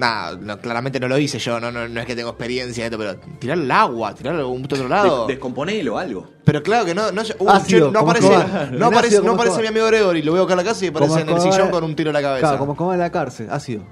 Nada, 0.00 0.36
no, 0.40 0.58
claramente 0.58 0.98
no 0.98 1.08
lo 1.08 1.18
hice 1.18 1.38
yo, 1.38 1.60
no, 1.60 1.70
no, 1.70 1.86
no 1.86 2.00
es 2.00 2.06
que 2.06 2.16
tengo 2.16 2.30
experiencia 2.30 2.84
de 2.84 2.86
esto, 2.86 2.96
pero 2.96 3.16
tirarlo 3.38 3.64
al 3.64 3.70
agua, 3.70 4.14
tirarlo 4.14 4.40
a 4.40 4.42
algún 4.44 4.64
otro 4.64 4.88
lado. 4.88 5.26
De- 5.26 5.34
descomponelo, 5.34 5.98
algo. 5.98 6.26
Pero 6.42 6.62
claro 6.62 6.86
que 6.86 6.94
no, 6.94 7.12
no, 7.12 7.20
uh, 7.38 7.48
Ácido, 7.50 7.88
che, 7.88 7.92
no 7.92 7.98
como 8.00 8.10
aparece, 8.12 8.32
Escobar. 8.34 8.72
no 8.72 8.86
aparece, 8.86 9.06
Ácido 9.08 9.22
no 9.22 9.28
como 9.32 9.42
aparece 9.42 9.60
mi 9.60 9.68
amigo 9.68 9.86
Gregory, 9.86 10.22
lo 10.22 10.32
veo 10.32 10.44
acá 10.44 10.54
en 10.54 10.56
la 10.56 10.64
casa 10.64 10.84
y 10.86 10.88
aparece 10.88 11.08
Como 11.10 11.20
en 11.20 11.28
el 11.28 11.34
Escobar- 11.36 11.52
sillón 11.52 11.70
con 11.70 11.84
un 11.84 11.94
tiro 11.94 12.08
en 12.10 12.14
la 12.14 12.22
cabeza. 12.22 12.40
Claro, 12.40 12.58
como 12.58 12.74
como 12.76 12.92
en 12.94 12.98
la 12.98 13.10
cárcel, 13.12 13.48
ácido. 13.50 13.82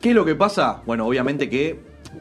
¿Qué 0.00 0.08
es 0.08 0.14
lo 0.14 0.24
que 0.24 0.34
pasa? 0.34 0.80
Bueno, 0.86 1.06
obviamente 1.06 1.50
que 1.50 1.78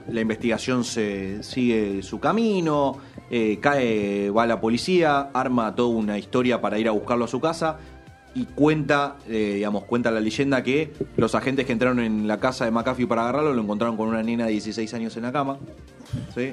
la 0.10 0.20
investigación 0.22 0.84
se 0.84 1.42
sigue 1.42 2.04
su 2.04 2.20
camino, 2.20 2.98
eh, 3.32 3.60
cae, 3.62 4.30
va 4.30 4.46
la 4.46 4.60
policía, 4.60 5.30
arma 5.34 5.74
toda 5.74 5.88
una 5.90 6.18
historia 6.18 6.60
para 6.60 6.78
ir 6.78 6.88
a 6.90 6.92
buscarlo 6.92 7.26
a 7.26 7.28
su 7.30 7.40
casa 7.40 7.78
y 8.36 8.46
cuenta, 8.46 9.18
eh, 9.28 9.54
digamos, 9.56 9.84
cuenta 9.86 10.12
la 10.12 10.20
leyenda 10.20 10.62
que 10.64 10.94
los 11.18 11.34
agentes 11.36 11.66
que 11.66 11.72
entraron 11.74 12.00
en 12.00 12.28
la 12.28 12.40
casa 12.40 12.66
de 12.66 12.72
McAfee 12.72 13.08
para 13.08 13.24
agarrarlo 13.24 13.54
lo 13.54 13.62
encontraron 13.62 13.98
con 13.98 14.08
una 14.08 14.22
nena 14.24 14.46
de 14.46 14.52
16 14.52 14.94
años 14.94 15.18
en 15.18 15.24
la 15.24 15.32
cama. 15.32 15.58
¿sí? 16.36 16.52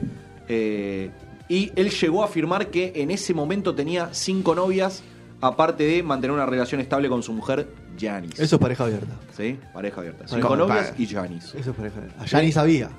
Eh, 0.48 1.10
y 1.48 1.70
él 1.76 1.90
llegó 1.90 2.22
a 2.22 2.26
afirmar 2.26 2.68
que 2.68 2.92
en 2.96 3.10
ese 3.10 3.34
momento 3.34 3.74
tenía 3.74 4.08
cinco 4.12 4.54
novias, 4.54 5.02
aparte 5.40 5.84
de 5.84 6.02
mantener 6.02 6.34
una 6.34 6.46
relación 6.46 6.80
estable 6.80 7.08
con 7.08 7.22
su 7.22 7.32
mujer, 7.32 7.68
Janice. 8.00 8.42
Eso 8.42 8.56
es 8.56 8.60
pareja 8.60 8.84
abierta. 8.84 9.14
¿Sí? 9.36 9.58
Pareja 9.72 10.00
abierta. 10.00 10.26
Cinco 10.26 10.56
novias 10.56 10.92
y 10.98 11.06
Janice. 11.06 11.58
Eso 11.58 11.70
es 11.70 11.76
pareja 11.76 11.98
abierta. 11.98 12.22
Allá 12.22 12.40
ni 12.42 12.52
sabía. 12.52 12.90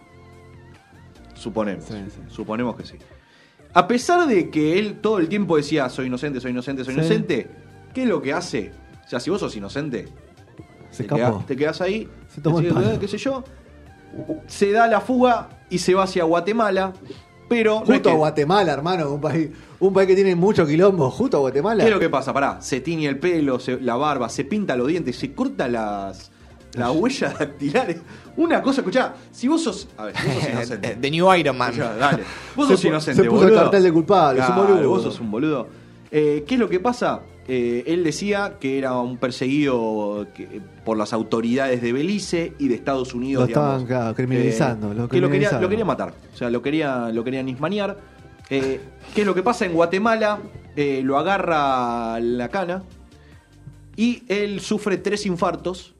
Suponemos. 1.33 1.83
Sí, 1.85 1.93
sí. 2.09 2.21
Suponemos 2.29 2.75
que 2.75 2.85
sí. 2.85 2.95
A 3.73 3.87
pesar 3.87 4.27
de 4.27 4.49
que 4.49 4.79
él 4.79 4.99
todo 5.01 5.19
el 5.19 5.27
tiempo 5.29 5.57
decía 5.57 5.87
soy 5.89 6.07
inocente, 6.07 6.39
soy 6.39 6.51
inocente, 6.51 6.83
soy 6.83 6.93
Sí. 6.95 6.99
inocente, 6.99 7.47
¿qué 7.97 8.03
es 8.03 8.09
lo 8.09 8.21
que 8.21 8.31
hace? 8.31 8.71
O 9.03 9.09
sea, 9.09 9.19
si 9.19 9.31
vos 9.31 9.39
sos 9.39 9.55
inocente, 9.55 10.05
Se 10.91 11.01
te, 11.03 11.09
queda- 11.15 11.29
escapó. 11.29 11.43
te 11.47 11.55
quedás 11.55 11.81
ahí, 11.81 12.07
Se 12.27 12.41
tomó 12.41 12.59
el 12.59 12.67
palo. 12.67 12.91
"Eh, 12.91 12.97
qué 12.99 13.07
sé 13.07 13.17
yo, 13.17 13.43
se 14.45 14.71
da 14.71 14.85
la 14.87 15.01
fuga 15.01 15.49
y 15.71 15.79
se 15.79 15.95
va 15.95 16.03
hacia 16.03 16.23
Guatemala, 16.25 16.93
pero 17.49 17.77
no 17.77 17.81
es 17.81 17.87
Justo 17.87 18.09
que- 18.09 18.15
a 18.15 18.17
Guatemala, 18.17 18.71
hermano, 18.73 19.11
un 19.13 19.19
país, 19.19 19.49
un 19.79 19.93
país 19.93 20.07
que 20.07 20.13
tiene 20.13 20.35
mucho 20.35 20.67
quilombo, 20.67 21.09
justo 21.09 21.37
a 21.37 21.39
Guatemala. 21.39 21.83
¿Qué 21.83 21.89
es 21.89 21.93
lo 21.95 21.99
que 21.99 22.09
pasa? 22.09 22.33
Pará, 22.33 22.61
se 22.61 22.81
tiñe 22.81 23.07
el 23.07 23.17
pelo, 23.17 23.59
se- 23.59 23.79
la 23.81 23.95
barba, 23.95 24.29
se 24.29 24.43
pinta 24.45 24.75
los 24.75 24.87
dientes, 24.87 25.15
se 25.17 25.33
corta 25.33 25.67
las, 25.67 26.29
las 26.73 26.91
huellas 26.91 27.39
dactilares. 27.39 27.97
Una 28.35 28.61
cosa, 28.61 28.81
escuchá, 28.81 29.15
si 29.31 29.47
vos 29.47 29.63
sos. 29.63 29.87
A 29.97 30.05
ver, 30.05 30.13
vos 30.13 30.33
sos 30.43 30.49
inocente. 30.53 30.97
The 31.01 31.09
New 31.11 31.33
Iron 31.33 31.57
Man. 31.57 31.71
Escuchá, 31.71 31.95
dale. 31.95 32.23
Vos 32.55 32.67
Se 32.67 32.73
sos 32.75 32.85
inocente, 32.85 33.23
se 33.23 33.29
puso 33.29 33.41
el 33.45 33.47
boludo. 33.49 33.63
cartel 33.63 33.83
de 33.83 33.91
culpable, 33.93 34.41
es 34.41 34.47
un 34.49 34.53
Claro, 34.55 34.73
boludo. 34.75 34.89
Vos 34.89 35.03
sos 35.03 35.19
un 35.19 35.31
boludo. 35.31 35.67
Eh, 36.11 36.43
¿Qué 36.47 36.53
es 36.55 36.59
lo 36.59 36.69
que 36.69 36.79
pasa? 36.79 37.21
Eh, 37.49 37.83
él 37.87 38.03
decía 38.03 38.57
que 38.59 38.77
era 38.77 38.99
un 38.99 39.17
perseguido 39.17 40.27
que- 40.35 40.61
por 40.83 40.97
las 40.97 41.13
autoridades 41.13 41.81
de 41.81 41.93
Belice 41.93 42.53
y 42.59 42.67
de 42.67 42.75
Estados 42.75 43.13
Unidos. 43.13 43.43
Lo 43.43 43.47
estaban, 43.47 43.69
digamos. 43.79 43.87
claro, 43.87 44.15
criminalizando, 44.15 44.91
Eh, 44.91 44.95
lo 44.95 44.95
que 44.95 45.01
lo 45.01 45.07
quería, 45.07 45.19
criminalizaron. 45.29 45.61
lo 45.61 45.69
quería 45.69 45.85
matar. 45.85 46.13
O 46.33 46.37
sea, 46.37 46.49
lo 46.49 46.61
quería, 46.61 47.09
lo 47.09 47.23
querían 47.23 47.47
ismanear. 47.47 47.97
Eh, 48.49 48.81
¿Qué 49.15 49.21
es 49.21 49.27
lo 49.27 49.33
que 49.33 49.43
pasa 49.43 49.65
en 49.65 49.73
Guatemala? 49.73 50.39
Eh, 50.75 51.01
lo 51.03 51.17
agarra 51.17 52.19
la 52.19 52.49
cana 52.49 52.83
y 53.95 54.23
él 54.27 54.59
sufre 54.59 54.97
tres 54.97 55.25
infartos. 55.25 55.93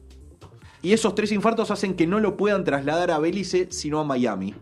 Y 0.82 0.92
esos 0.92 1.14
tres 1.14 1.32
infartos 1.32 1.70
hacen 1.70 1.94
que 1.94 2.06
no 2.06 2.20
lo 2.20 2.36
puedan 2.36 2.62
trasladar 2.64 3.10
a 3.10 3.18
Belice, 3.18 3.66
sino 3.70 3.98
a 4.00 4.04
Miami. 4.04 4.54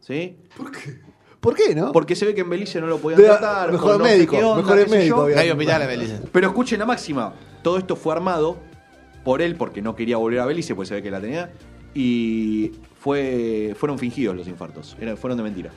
¿Sí? 0.00 0.36
¿Por 0.56 0.70
qué, 0.70 1.00
no? 1.76 1.92
Porque 1.92 2.16
se 2.16 2.26
ve 2.26 2.34
que 2.34 2.40
en 2.42 2.50
Belice 2.50 2.80
no 2.80 2.86
lo 2.86 2.98
podían 2.98 3.20
De- 3.20 3.26
tratar. 3.28 3.70
mejor 3.72 3.94
o 3.94 3.98
no 3.98 4.04
sé 4.04 4.10
médico, 4.12 4.36
qué 4.36 4.44
onda, 4.44 4.56
mejor 4.62 4.76
qué 4.84 4.88
sé 4.90 4.96
médico, 4.98 5.28
yo. 5.30 5.38
hay 5.38 5.50
hospital 5.50 5.82
en 5.82 5.88
Belice. 5.88 6.20
Pero 6.32 6.46
escuchen 6.48 6.78
la 6.80 6.86
máxima. 6.86 7.34
Todo 7.62 7.78
esto 7.78 7.96
fue 7.96 8.12
armado 8.14 8.58
por 9.24 9.40
él 9.42 9.56
porque 9.56 9.80
no 9.82 9.94
quería 9.94 10.16
volver 10.16 10.40
a 10.40 10.46
Belice, 10.46 10.74
pues 10.74 10.88
se 10.88 10.94
ve 10.94 11.02
que 11.02 11.10
la 11.10 11.20
tenía. 11.20 11.50
Y 11.94 12.72
fue, 13.00 13.74
fueron 13.78 13.98
fingidos 13.98 14.36
los 14.36 14.48
infartos. 14.48 14.96
Fueron 15.20 15.36
de 15.38 15.42
mentira. 15.44 15.70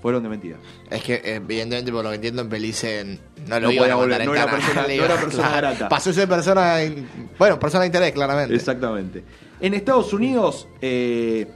Fueron 0.00 0.22
de 0.24 0.28
mentira. 0.28 0.56
Es 0.90 1.02
que, 1.04 1.20
evidentemente, 1.24 1.92
por 1.92 2.02
lo 2.02 2.10
que 2.10 2.16
entiendo, 2.16 2.42
en 2.42 2.48
Belice 2.48 3.04
no 3.46 3.60
lo 3.60 3.66
No 3.68 3.72
iban 3.72 3.82
podía 3.84 3.92
a 3.92 3.96
volver, 3.96 4.10
mandar 4.10 4.20
en 4.22 4.26
no 4.26 4.34
era 4.34 4.50
persona- 4.50 4.86
Le 4.88 4.96
no 4.96 5.04
era 5.04 5.14
iban- 5.14 5.24
persona 5.24 5.48
claro. 5.48 5.68
grata. 5.68 5.88
Pasó 5.88 6.10
a 6.10 6.12
ser 6.12 6.28
persona. 6.28 6.82
in- 6.84 7.06
Bueno, 7.38 7.58
persona 7.58 7.82
de 7.82 7.86
interés, 7.86 8.12
claramente. 8.12 8.54
Exactamente. 8.54 9.22
En 9.60 9.74
Estados 9.74 10.12
Unidos, 10.12 10.66
eh, 10.80 11.46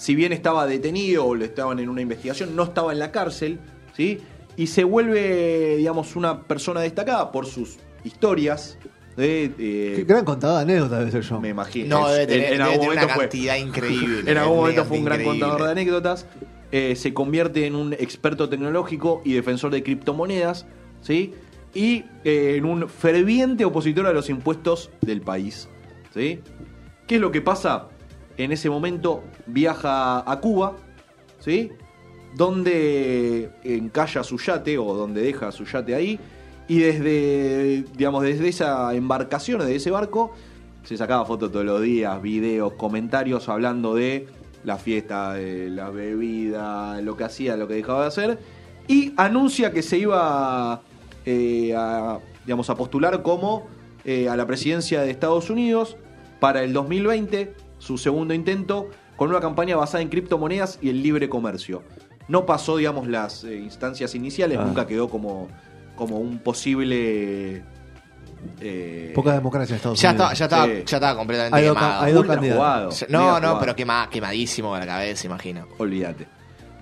si 0.00 0.14
bien 0.14 0.32
estaba 0.32 0.66
detenido 0.66 1.26
o 1.26 1.34
le 1.34 1.44
estaban 1.44 1.78
en 1.78 1.88
una 1.90 2.00
investigación, 2.00 2.56
no 2.56 2.62
estaba 2.64 2.92
en 2.92 2.98
la 2.98 3.10
cárcel, 3.12 3.58
¿sí? 3.94 4.18
Y 4.56 4.66
se 4.68 4.82
vuelve, 4.84 5.76
digamos, 5.76 6.16
una 6.16 6.42
persona 6.44 6.80
destacada 6.80 7.30
por 7.32 7.44
sus 7.46 7.78
historias. 8.04 8.78
De, 9.16 9.44
eh, 9.58 9.92
Qué 9.96 10.04
gran 10.04 10.24
contador 10.24 10.56
de 10.56 10.62
anécdotas 10.72 11.00
debe 11.00 11.10
ser 11.10 11.22
yo. 11.22 11.40
me 11.40 11.50
imagino. 11.50 12.00
No, 12.00 12.08
debe 12.08 12.26
tener, 12.26 12.44
En- 12.46 12.52
en 12.52 12.58
debe 12.58 12.70
algún 12.72 12.88
tener 12.88 13.04
una 13.04 13.14
fue- 13.14 13.22
cantidad 13.24 13.56
increíble. 13.56 14.22
En 14.30 14.38
algún 14.38 14.56
momento 14.56 14.84
fue 14.86 14.98
un 14.98 15.04
gran 15.04 15.20
increíble. 15.20 15.40
contador 15.46 15.66
de 15.66 15.72
anécdotas. 15.72 16.26
eh, 16.72 16.94
se 16.96 17.12
convierte 17.12 17.66
en 17.66 17.74
un 17.74 17.92
experto 17.94 18.48
tecnológico 18.48 19.22
y 19.24 19.32
defensor 19.32 19.72
de 19.72 19.82
criptomonedas, 19.82 20.66
¿sí? 21.02 21.34
Y 21.74 22.04
eh, 22.24 22.54
en 22.56 22.64
un 22.64 22.88
ferviente 22.88 23.64
opositor 23.64 24.06
a 24.06 24.12
los 24.12 24.30
impuestos 24.30 24.90
del 25.00 25.20
país, 25.20 25.68
¿sí? 26.14 26.38
¿Qué 27.08 27.16
es 27.16 27.20
lo 27.20 27.32
que 27.32 27.40
pasa? 27.40 27.88
En 28.44 28.52
ese 28.52 28.70
momento 28.70 29.22
viaja 29.46 30.30
a 30.30 30.40
Cuba, 30.40 30.76
¿sí? 31.40 31.70
Donde 32.34 33.50
encalla 33.64 34.24
su 34.24 34.38
yate 34.38 34.78
o 34.78 34.94
donde 34.94 35.20
deja 35.20 35.52
su 35.52 35.66
yate 35.66 35.94
ahí 35.94 36.18
y 36.66 36.78
desde, 36.78 37.84
digamos, 37.98 38.22
desde 38.22 38.48
esa 38.48 38.94
embarcación, 38.94 39.58
desde 39.58 39.76
ese 39.76 39.90
barco, 39.90 40.32
se 40.84 40.96
sacaba 40.96 41.26
fotos 41.26 41.52
todos 41.52 41.66
los 41.66 41.82
días, 41.82 42.22
videos, 42.22 42.72
comentarios 42.78 43.46
hablando 43.50 43.94
de 43.94 44.26
la 44.64 44.78
fiesta, 44.78 45.34
de 45.34 45.68
la 45.68 45.90
bebida, 45.90 46.98
lo 47.02 47.18
que 47.18 47.24
hacía, 47.24 47.58
lo 47.58 47.68
que 47.68 47.74
dejaba 47.74 48.02
de 48.02 48.06
hacer, 48.06 48.38
y 48.88 49.12
anuncia 49.18 49.70
que 49.70 49.82
se 49.82 49.98
iba 49.98 50.80
eh, 51.26 51.74
a, 51.76 52.20
digamos, 52.46 52.70
a 52.70 52.74
postular 52.74 53.22
como 53.22 53.66
eh, 54.06 54.30
a 54.30 54.36
la 54.36 54.46
presidencia 54.46 55.02
de 55.02 55.10
Estados 55.10 55.50
Unidos 55.50 55.98
para 56.38 56.62
el 56.62 56.72
2020, 56.72 57.52
su 57.80 57.98
segundo 57.98 58.32
intento, 58.32 58.88
con 59.16 59.28
una 59.30 59.40
campaña 59.40 59.74
basada 59.76 60.00
en 60.02 60.08
criptomonedas 60.08 60.78
y 60.80 60.88
el 60.90 61.02
libre 61.02 61.28
comercio. 61.28 61.82
No 62.28 62.46
pasó, 62.46 62.76
digamos, 62.76 63.08
las 63.08 63.42
eh, 63.42 63.56
instancias 63.56 64.14
iniciales, 64.14 64.56
Ah. 64.60 64.64
nunca 64.64 64.86
quedó 64.86 65.08
como, 65.10 65.48
como 65.96 66.18
un 66.20 66.38
posible... 66.38 67.64
eh, 68.60 69.12
Poca 69.14 69.32
democracia 69.34 69.72
en 69.74 69.76
Estados 69.78 70.00
Ya 70.00 70.10
Unidos. 70.10 70.32
estaba, 70.32 70.34
ya, 70.34 70.44
estaba, 70.44 70.64
Sí. 70.66 70.84
ya 70.86 70.96
estaba 70.96 71.16
completamente 71.16 71.58
Hay 71.58 71.68
quemado. 71.74 72.02
hay 72.02 72.12
dos 72.12 72.20
Ultra 72.20 72.34
candidatos. 72.36 72.58
jugado, 72.60 73.06
No, 73.10 73.18
no, 73.18 73.36
jugado. 73.48 73.58
pero 73.60 73.76
quema- 73.76 74.08
quemadísimo 74.08 74.74
de 74.74 74.80
la 74.80 74.86
cabeza, 74.86 75.26
imagino. 75.26 75.66
Olvídate. 75.78 76.26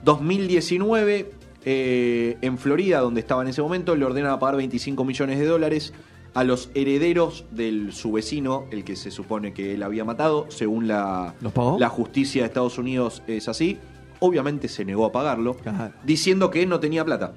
2019, 0.05 1.33
eh, 1.65 2.37
en 2.41 2.59
Florida, 2.59 3.01
donde 3.01 3.21
estaba 3.21 3.43
en 3.43 3.49
ese 3.49 3.63
momento, 3.63 3.95
le 3.97 4.05
ordenan 4.05 4.33
a 4.33 4.39
pagar 4.39 4.57
25 4.57 5.05
millones 5.05 5.39
de 5.39 5.47
dólares 5.47 5.93
a 6.35 6.45
los 6.45 6.71
herederos 6.75 7.45
del 7.51 7.93
su 7.93 8.13
vecino, 8.13 8.67
el 8.71 8.85
que 8.85 8.97
se 8.97 9.11
supone 9.11 9.53
que 9.53 9.75
él 9.75 9.83
había 9.83 10.05
matado, 10.05 10.47
según 10.51 10.87
la, 10.89 11.35
¿Los 11.41 11.53
pagó? 11.53 11.79
la 11.79 11.89
justicia 11.89 12.43
de 12.43 12.47
Estados 12.49 12.79
Unidos 12.79 13.23
es 13.27 13.49
así. 13.49 13.79
Obviamente 14.21 14.69
se 14.69 14.85
negó 14.85 15.07
a 15.07 15.13
pagarlo, 15.13 15.55
Claro. 15.55 15.95
diciendo 16.05 16.51
que 16.51 16.63
él 16.63 16.69
no 16.69 16.81
tenía 16.81 17.05
plata. 17.05 17.33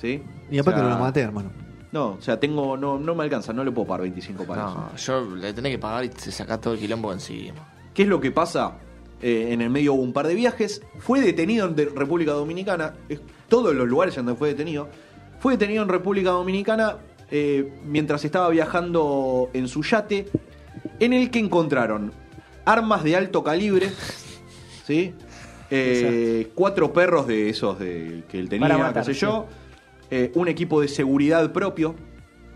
¿Sí? 0.00 0.22
Y 0.50 0.58
aparte 0.58 0.80
O 0.80 0.82
sea, 0.84 0.90
no 0.92 0.98
lo 0.98 1.04
maté, 1.04 1.20
hermano. 1.20 1.50
No, 1.90 2.08
o 2.12 2.20
sea, 2.20 2.38
tengo, 2.38 2.76
no, 2.76 2.98
no 2.98 3.14
me 3.14 3.24
alcanza, 3.24 3.52
no 3.52 3.64
le 3.64 3.70
puedo 3.72 3.86
pagar 3.88 4.02
25 4.02 4.44
para 4.44 4.66
eso. 4.66 4.74
No, 4.74 4.96
yo 4.96 5.36
le 5.36 5.52
tenés 5.54 5.72
que 5.72 5.78
pagar 5.78 6.04
y 6.04 6.10
se 6.14 6.30
saca 6.30 6.60
todo 6.60 6.74
el 6.74 6.80
quilombo 6.80 7.12
encima. 7.12 7.66
¿Qué 7.94 8.02
es 8.02 8.08
lo 8.08 8.20
que 8.20 8.30
pasa? 8.30 8.74
Eh, 9.22 9.48
en 9.50 9.62
el 9.62 9.70
medio 9.70 9.94
hubo 9.94 10.02
un 10.02 10.12
par 10.12 10.26
de 10.28 10.34
viajes. 10.34 10.82
Fue 10.98 11.20
detenido 11.20 11.66
en 11.66 11.74
de- 11.74 11.86
República 11.86 12.32
Dominicana. 12.32 12.94
Es- 13.08 13.20
todos 13.48 13.74
los 13.74 13.88
lugares 13.88 14.14
donde 14.14 14.34
fue 14.34 14.48
detenido. 14.48 14.88
Fue 15.40 15.54
detenido 15.54 15.82
en 15.82 15.88
República 15.88 16.30
Dominicana 16.30 16.96
eh, 17.30 17.72
mientras 17.84 18.24
estaba 18.24 18.48
viajando 18.50 19.50
en 19.52 19.68
su 19.68 19.82
yate. 19.82 20.26
En 21.00 21.12
el 21.12 21.30
que 21.30 21.38
encontraron 21.38 22.12
armas 22.64 23.04
de 23.04 23.16
alto 23.16 23.42
calibre. 23.44 23.90
¿Sí? 24.86 25.14
Eh, 25.70 26.50
cuatro 26.54 26.92
perros 26.92 27.26
de 27.26 27.50
esos 27.50 27.78
de, 27.78 28.24
que 28.28 28.38
él 28.38 28.48
tenía, 28.48 28.78
matar, 28.78 29.04
qué 29.04 29.12
sé 29.12 29.20
yo. 29.20 29.46
eh, 30.10 30.32
un 30.34 30.48
equipo 30.48 30.80
de 30.80 30.88
seguridad 30.88 31.52
propio. 31.52 31.94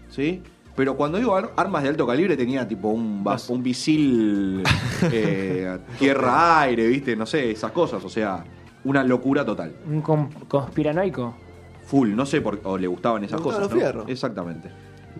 ¿Sí? 0.08 0.42
Pero 0.74 0.96
cuando 0.96 1.18
digo 1.18 1.36
ar- 1.36 1.52
armas 1.56 1.82
de 1.82 1.90
alto 1.90 2.06
calibre 2.06 2.34
tenía 2.36 2.66
tipo 2.66 2.88
un, 2.88 3.22
bas- 3.22 3.50
un 3.50 3.62
misil 3.62 4.62
eh, 5.12 5.78
tierra-aire, 5.98 6.86
¿viste? 6.86 7.14
No 7.14 7.26
sé, 7.26 7.50
esas 7.50 7.72
cosas. 7.72 8.02
O 8.04 8.08
sea, 8.08 8.42
una 8.84 9.04
locura 9.04 9.44
total. 9.44 9.74
Un 9.86 10.00
con- 10.00 10.30
conspiranoico. 10.48 11.36
Full, 11.86 12.14
no 12.14 12.24
sé 12.26 12.40
por 12.40 12.60
o 12.64 12.78
le 12.78 12.86
gustaban 12.86 13.24
esas 13.24 13.40
cosas. 13.40 13.60
gustaban 13.68 13.94
los 13.94 14.04
¿no? 14.06 14.12
Exactamente. 14.12 14.70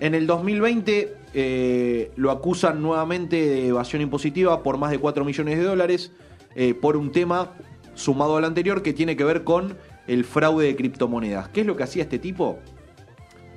En 0.00 0.14
el 0.14 0.26
2020 0.26 1.14
eh, 1.34 2.10
lo 2.16 2.30
acusan 2.30 2.82
nuevamente 2.82 3.36
de 3.36 3.68
evasión 3.68 4.00
impositiva 4.02 4.62
por 4.62 4.78
más 4.78 4.90
de 4.90 4.98
4 4.98 5.24
millones 5.24 5.58
de 5.58 5.64
dólares 5.64 6.12
eh, 6.54 6.74
por 6.74 6.96
un 6.96 7.12
tema 7.12 7.52
sumado 7.94 8.36
al 8.36 8.44
anterior 8.44 8.82
que 8.82 8.92
tiene 8.92 9.16
que 9.16 9.24
ver 9.24 9.44
con 9.44 9.76
el 10.06 10.24
fraude 10.24 10.66
de 10.66 10.76
criptomonedas. 10.76 11.48
¿Qué 11.50 11.60
es 11.60 11.66
lo 11.66 11.76
que 11.76 11.82
hacía 11.82 12.02
este 12.04 12.18
tipo? 12.18 12.58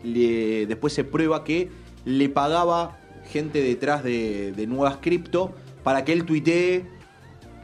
Le- 0.03 0.65
después 0.67 0.93
se 0.93 1.03
prueba 1.03 1.43
que 1.43 1.69
le 2.05 2.29
pagaba 2.29 2.97
gente 3.31 3.61
detrás 3.61 4.03
de, 4.03 4.51
de 4.51 4.67
nuevas 4.67 4.97
cripto 4.97 5.53
para 5.83 6.03
que 6.05 6.13
él 6.13 6.25
tuitee 6.25 6.85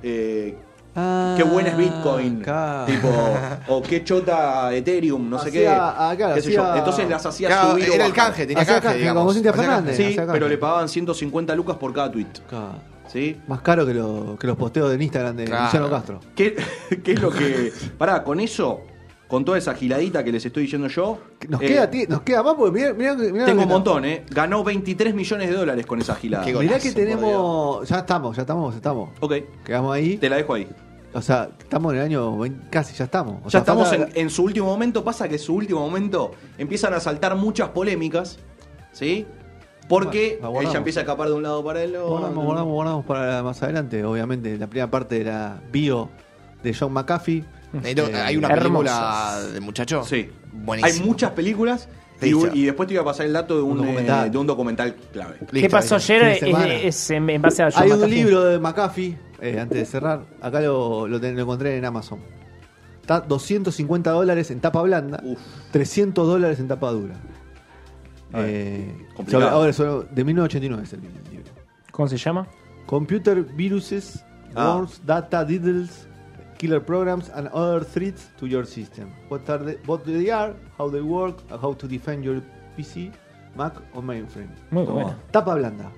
eh, 0.01 0.55
qué 0.93 1.43
buena 1.43 1.69
es 1.69 1.77
Bitcoin. 1.77 2.39
Ah, 2.47 2.85
claro. 2.85 2.85
Tipo, 2.85 3.73
o 3.75 3.81
qué 3.81 4.03
chota 4.03 4.73
Ethereum, 4.73 5.29
no 5.29 5.39
sé 5.39 5.51
qué. 5.51 5.67
Ah, 5.67 6.13
claro, 6.17 6.35
qué 6.35 6.41
sé 6.41 6.51
yo. 6.51 6.63
hacía- 6.63 6.77
Entonces 6.79 7.09
las 7.09 7.25
hacía 7.25 7.47
Claro, 7.47 7.71
subir 7.71 7.89
o 7.89 7.93
era 7.93 8.05
el 8.05 8.13
canje, 8.13 8.45
tenía 8.45 8.61
Hacía 8.61 8.73
canje, 8.75 8.87
canje, 8.87 8.99
digamos. 8.99 9.21
como 9.21 9.33
Cintia 9.33 9.53
Fernández. 9.53 9.85
canje. 9.85 9.95
Sí, 9.97 10.03
Hacía 10.09 10.21
canje. 10.25 10.33
pero 10.33 10.47
le 10.49 10.57
pagaban 10.57 10.89
150 10.89 11.55
lucas 11.55 11.77
por 11.77 11.93
cada 11.93 12.11
tweet. 12.11 12.27
Claro. 12.49 12.73
¿Sí? 13.11 13.37
Más 13.47 13.59
caro 13.61 13.85
que, 13.85 13.93
lo- 13.93 14.37
que 14.39 14.47
los 14.47 14.55
posteos 14.55 14.89
de 14.89 15.03
Instagram 15.03 15.35
de 15.35 15.45
Claro. 15.45 15.63
Luciano 15.65 15.89
Castro. 15.89 16.19
¿Qué, 16.35 16.55
qué 17.03 17.11
es 17.13 17.21
lo 17.21 17.29
que. 17.29 17.73
Pará, 17.97 18.23
con 18.23 18.39
eso, 18.39 18.81
con 19.31 19.45
toda 19.45 19.57
esa 19.57 19.73
giladita 19.73 20.23
que 20.25 20.31
les 20.33 20.45
estoy 20.45 20.63
diciendo 20.63 20.89
yo. 20.89 21.17
Nos, 21.47 21.61
eh, 21.61 21.65
queda, 21.67 21.89
ti- 21.89 22.05
nos 22.07 22.21
queda 22.21 22.43
más 22.43 22.53
porque 22.55 22.77
mirá, 22.79 22.93
mirá, 22.93 23.15
mirá 23.15 23.45
Tengo 23.45 23.63
un 23.63 23.69
montón, 23.69 24.03
¿eh? 24.03 24.25
Ganó 24.29 24.61
23 24.61 25.15
millones 25.15 25.49
de 25.49 25.55
dólares 25.55 25.85
con 25.85 25.99
esa 26.01 26.15
gilada. 26.15 26.43
Qué 26.43 26.51
Mirá 26.51 26.65
golazo, 26.65 26.83
que 26.83 26.91
tenemos. 26.93 27.87
Ya 27.89 27.99
estamos, 27.99 28.35
ya 28.35 28.41
estamos, 28.41 28.75
estamos. 28.75 29.09
Ok, 29.21 29.33
Quedamos 29.63 29.95
ahí. 29.95 30.17
te 30.17 30.29
la 30.29 30.35
dejo 30.35 30.53
ahí. 30.53 30.67
O 31.13 31.21
sea, 31.21 31.49
estamos 31.59 31.93
en 31.93 31.99
el 31.99 32.05
año 32.05 32.37
20 32.37 32.69
casi, 32.69 32.93
ya 32.95 33.05
estamos. 33.05 33.35
O 33.41 33.45
Ya 33.45 33.51
sea, 33.51 33.59
estamos 33.61 33.91
en, 33.93 34.01
falta- 34.01 34.19
en 34.19 34.29
su 34.29 34.43
último 34.43 34.65
momento. 34.67 35.01
Pasa 35.03 35.29
que 35.29 35.37
su 35.37 35.55
último 35.55 35.79
momento 35.79 36.31
empiezan 36.57 36.93
a 36.93 36.99
saltar 36.99 37.35
muchas 37.37 37.69
polémicas. 37.69 38.37
¿Sí? 38.91 39.25
Porque 39.87 40.39
Bueno, 40.41 40.69
ella 40.69 40.77
empieza 40.77 40.99
a 40.99 41.03
escapar 41.03 41.29
de 41.29 41.35
un 41.35 41.43
lado 41.43 41.63
para 41.63 41.81
el 41.83 41.95
otro. 41.95 42.09
Guardamos, 42.09 42.45
guardamos, 42.45 42.73
guardamos 42.73 43.05
para 43.05 43.43
más 43.43 43.63
adelante. 43.63 44.03
Obviamente, 44.03 44.57
la 44.57 44.67
primera 44.67 44.91
parte 44.91 45.19
de 45.19 45.23
la 45.31 45.61
bio 45.71 46.09
de 46.63 46.73
John 46.73 46.91
McAfee. 46.93 47.43
Necesito- 47.73 48.07
Eh, 48.09 48.15
hay 48.15 48.37
una 48.37 48.49
película 48.49 48.91
hermosas. 48.91 49.53
de 49.53 49.59
muchacho. 49.61 50.03
Sí. 50.03 50.29
Buenísimo. 50.53 51.03
Hay 51.03 51.07
muchas 51.09 51.31
películas 51.31 51.87
y, 52.21 52.25
Listo. 52.25 52.49
y 52.53 52.65
después 52.65 52.87
te 52.87 52.93
iba 52.93 53.01
a 53.01 53.05
pasar 53.05 53.25
el 53.25 53.33
dato 53.33 53.55
de 53.55 53.61
un, 53.63 53.71
Un 53.71 53.77
documental. 53.77 54.27
eh, 54.27 54.29
de 54.29 54.37
un 54.37 54.47
documental 54.47 54.95
clave. 55.13 55.37
Listo, 55.39 55.53
¿Qué 55.53 55.69
pasó 55.69 55.95
ayer? 55.95 56.19
Fin 56.19 56.27
de 56.29 56.33
Es, 56.33 56.39
semana. 56.39 56.73
es 56.73 57.09
en, 57.11 57.29
en 57.29 57.41
base 57.41 57.63
a 57.63 57.71
John 57.71 57.83
Hay 57.83 57.91
un 57.91 57.97
McAfee. 57.99 58.15
libro 58.15 58.43
de 58.45 58.59
McAfee, 58.59 59.17
eh, 59.41 59.59
antes 59.59 59.77
de 59.79 59.85
cerrar. 59.85 60.25
Acá 60.41 60.59
lo, 60.61 61.07
lo, 61.07 61.19
ten- 61.21 61.35
lo 61.35 61.41
encontré 61.43 61.77
en 61.77 61.85
Amazon. 61.85 62.19
Está 63.01 63.21
250 63.21 64.11
dólares 64.11 64.51
en 64.51 64.59
tapa 64.59 64.81
blanda, 64.83 65.19
Uf. 65.23 65.39
300 65.71 66.27
dólares 66.27 66.59
en 66.59 66.67
tapa 66.67 66.91
dura. 66.91 67.15
A 68.33 68.39
ver, 68.41 68.49
Eh, 68.49 68.95
complicado. 69.15 69.43
sobre- 69.45 69.55
ahora, 69.55 69.73
sobre- 69.73 70.07
de 70.13 70.23
1989 70.23 70.83
es 70.83 70.93
el 70.93 71.01
libro. 71.01 71.51
¿Cómo 71.91 72.07
se 72.07 72.17
llama? 72.17 72.47
Computer 72.85 73.41
viruses, 73.43 74.23
Ah. 74.55 74.75
worms, 74.75 75.01
data, 75.05 75.43
diddles, 75.43 76.07
killer 76.61 76.79
programs, 76.79 77.29
and 77.33 77.47
other 77.53 77.83
threats 77.83 78.29
to 78.39 78.45
your 78.45 78.65
system. 78.67 79.09
What 79.29 79.49
are 79.49 79.57
they, 79.65 79.77
what 79.87 80.03
they 80.05 80.29
are, 80.29 80.53
how 80.77 80.89
they 80.91 81.01
work, 81.01 81.37
and 81.49 81.59
how 81.59 81.73
to 81.73 81.87
defend 81.87 82.23
your 82.23 82.41
PC, 82.77 83.11
Mac 83.55 83.73
o 83.95 84.01
mainframe. 84.01 84.51
Muy 84.69 84.83
bueno. 84.85 85.15
Tapa 85.31 85.55
blanda. 85.55 85.91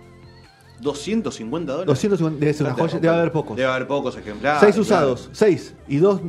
250 0.81 1.71
dólares. 1.71 1.85
250, 1.87 2.39
debe 2.39 2.53
ser 2.53 2.65
una 2.67 2.75
joya, 2.75 2.99
debe 2.99 3.13
haber 3.13 3.31
pocos. 3.31 3.57
Debe 3.57 3.69
haber 3.69 3.87
pocos 3.87 4.15
ejemplares. 4.17 4.61
seis 4.61 4.77
usados, 4.77 5.29
seis. 5.33 5.73
Y 5.87 5.97
dos 5.97 6.21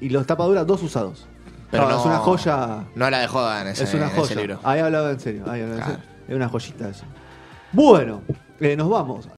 y 0.00 0.08
los 0.08 0.24
tapaduras, 0.26 0.64
dos 0.66 0.82
usados. 0.82 1.26
Pero 1.70 1.84
No, 1.84 1.90
no, 1.90 1.98
es 2.00 2.06
una 2.06 2.18
joya. 2.18 2.84
No 2.94 3.10
la 3.10 3.18
de 3.18 3.26
joda 3.26 3.62
en 3.62 3.68
ese, 3.68 3.84
es 3.84 3.94
una 3.94 4.04
en 4.06 4.10
ese 4.12 4.20
joya. 4.20 4.34
libro. 4.36 4.58
Ahí 4.62 4.80
hablaba 4.80 5.10
en 5.10 5.18
serio. 5.20 5.42
Ahí 5.48 5.60
hablaba 5.62 5.80
en 5.80 5.86
serio. 5.86 6.00
Es 6.28 6.34
una 6.36 6.48
joyita 6.48 6.88
eso. 6.88 7.04
Bueno, 7.72 8.22
eh, 8.60 8.76
nos 8.76 8.88
vamos. 8.88 9.28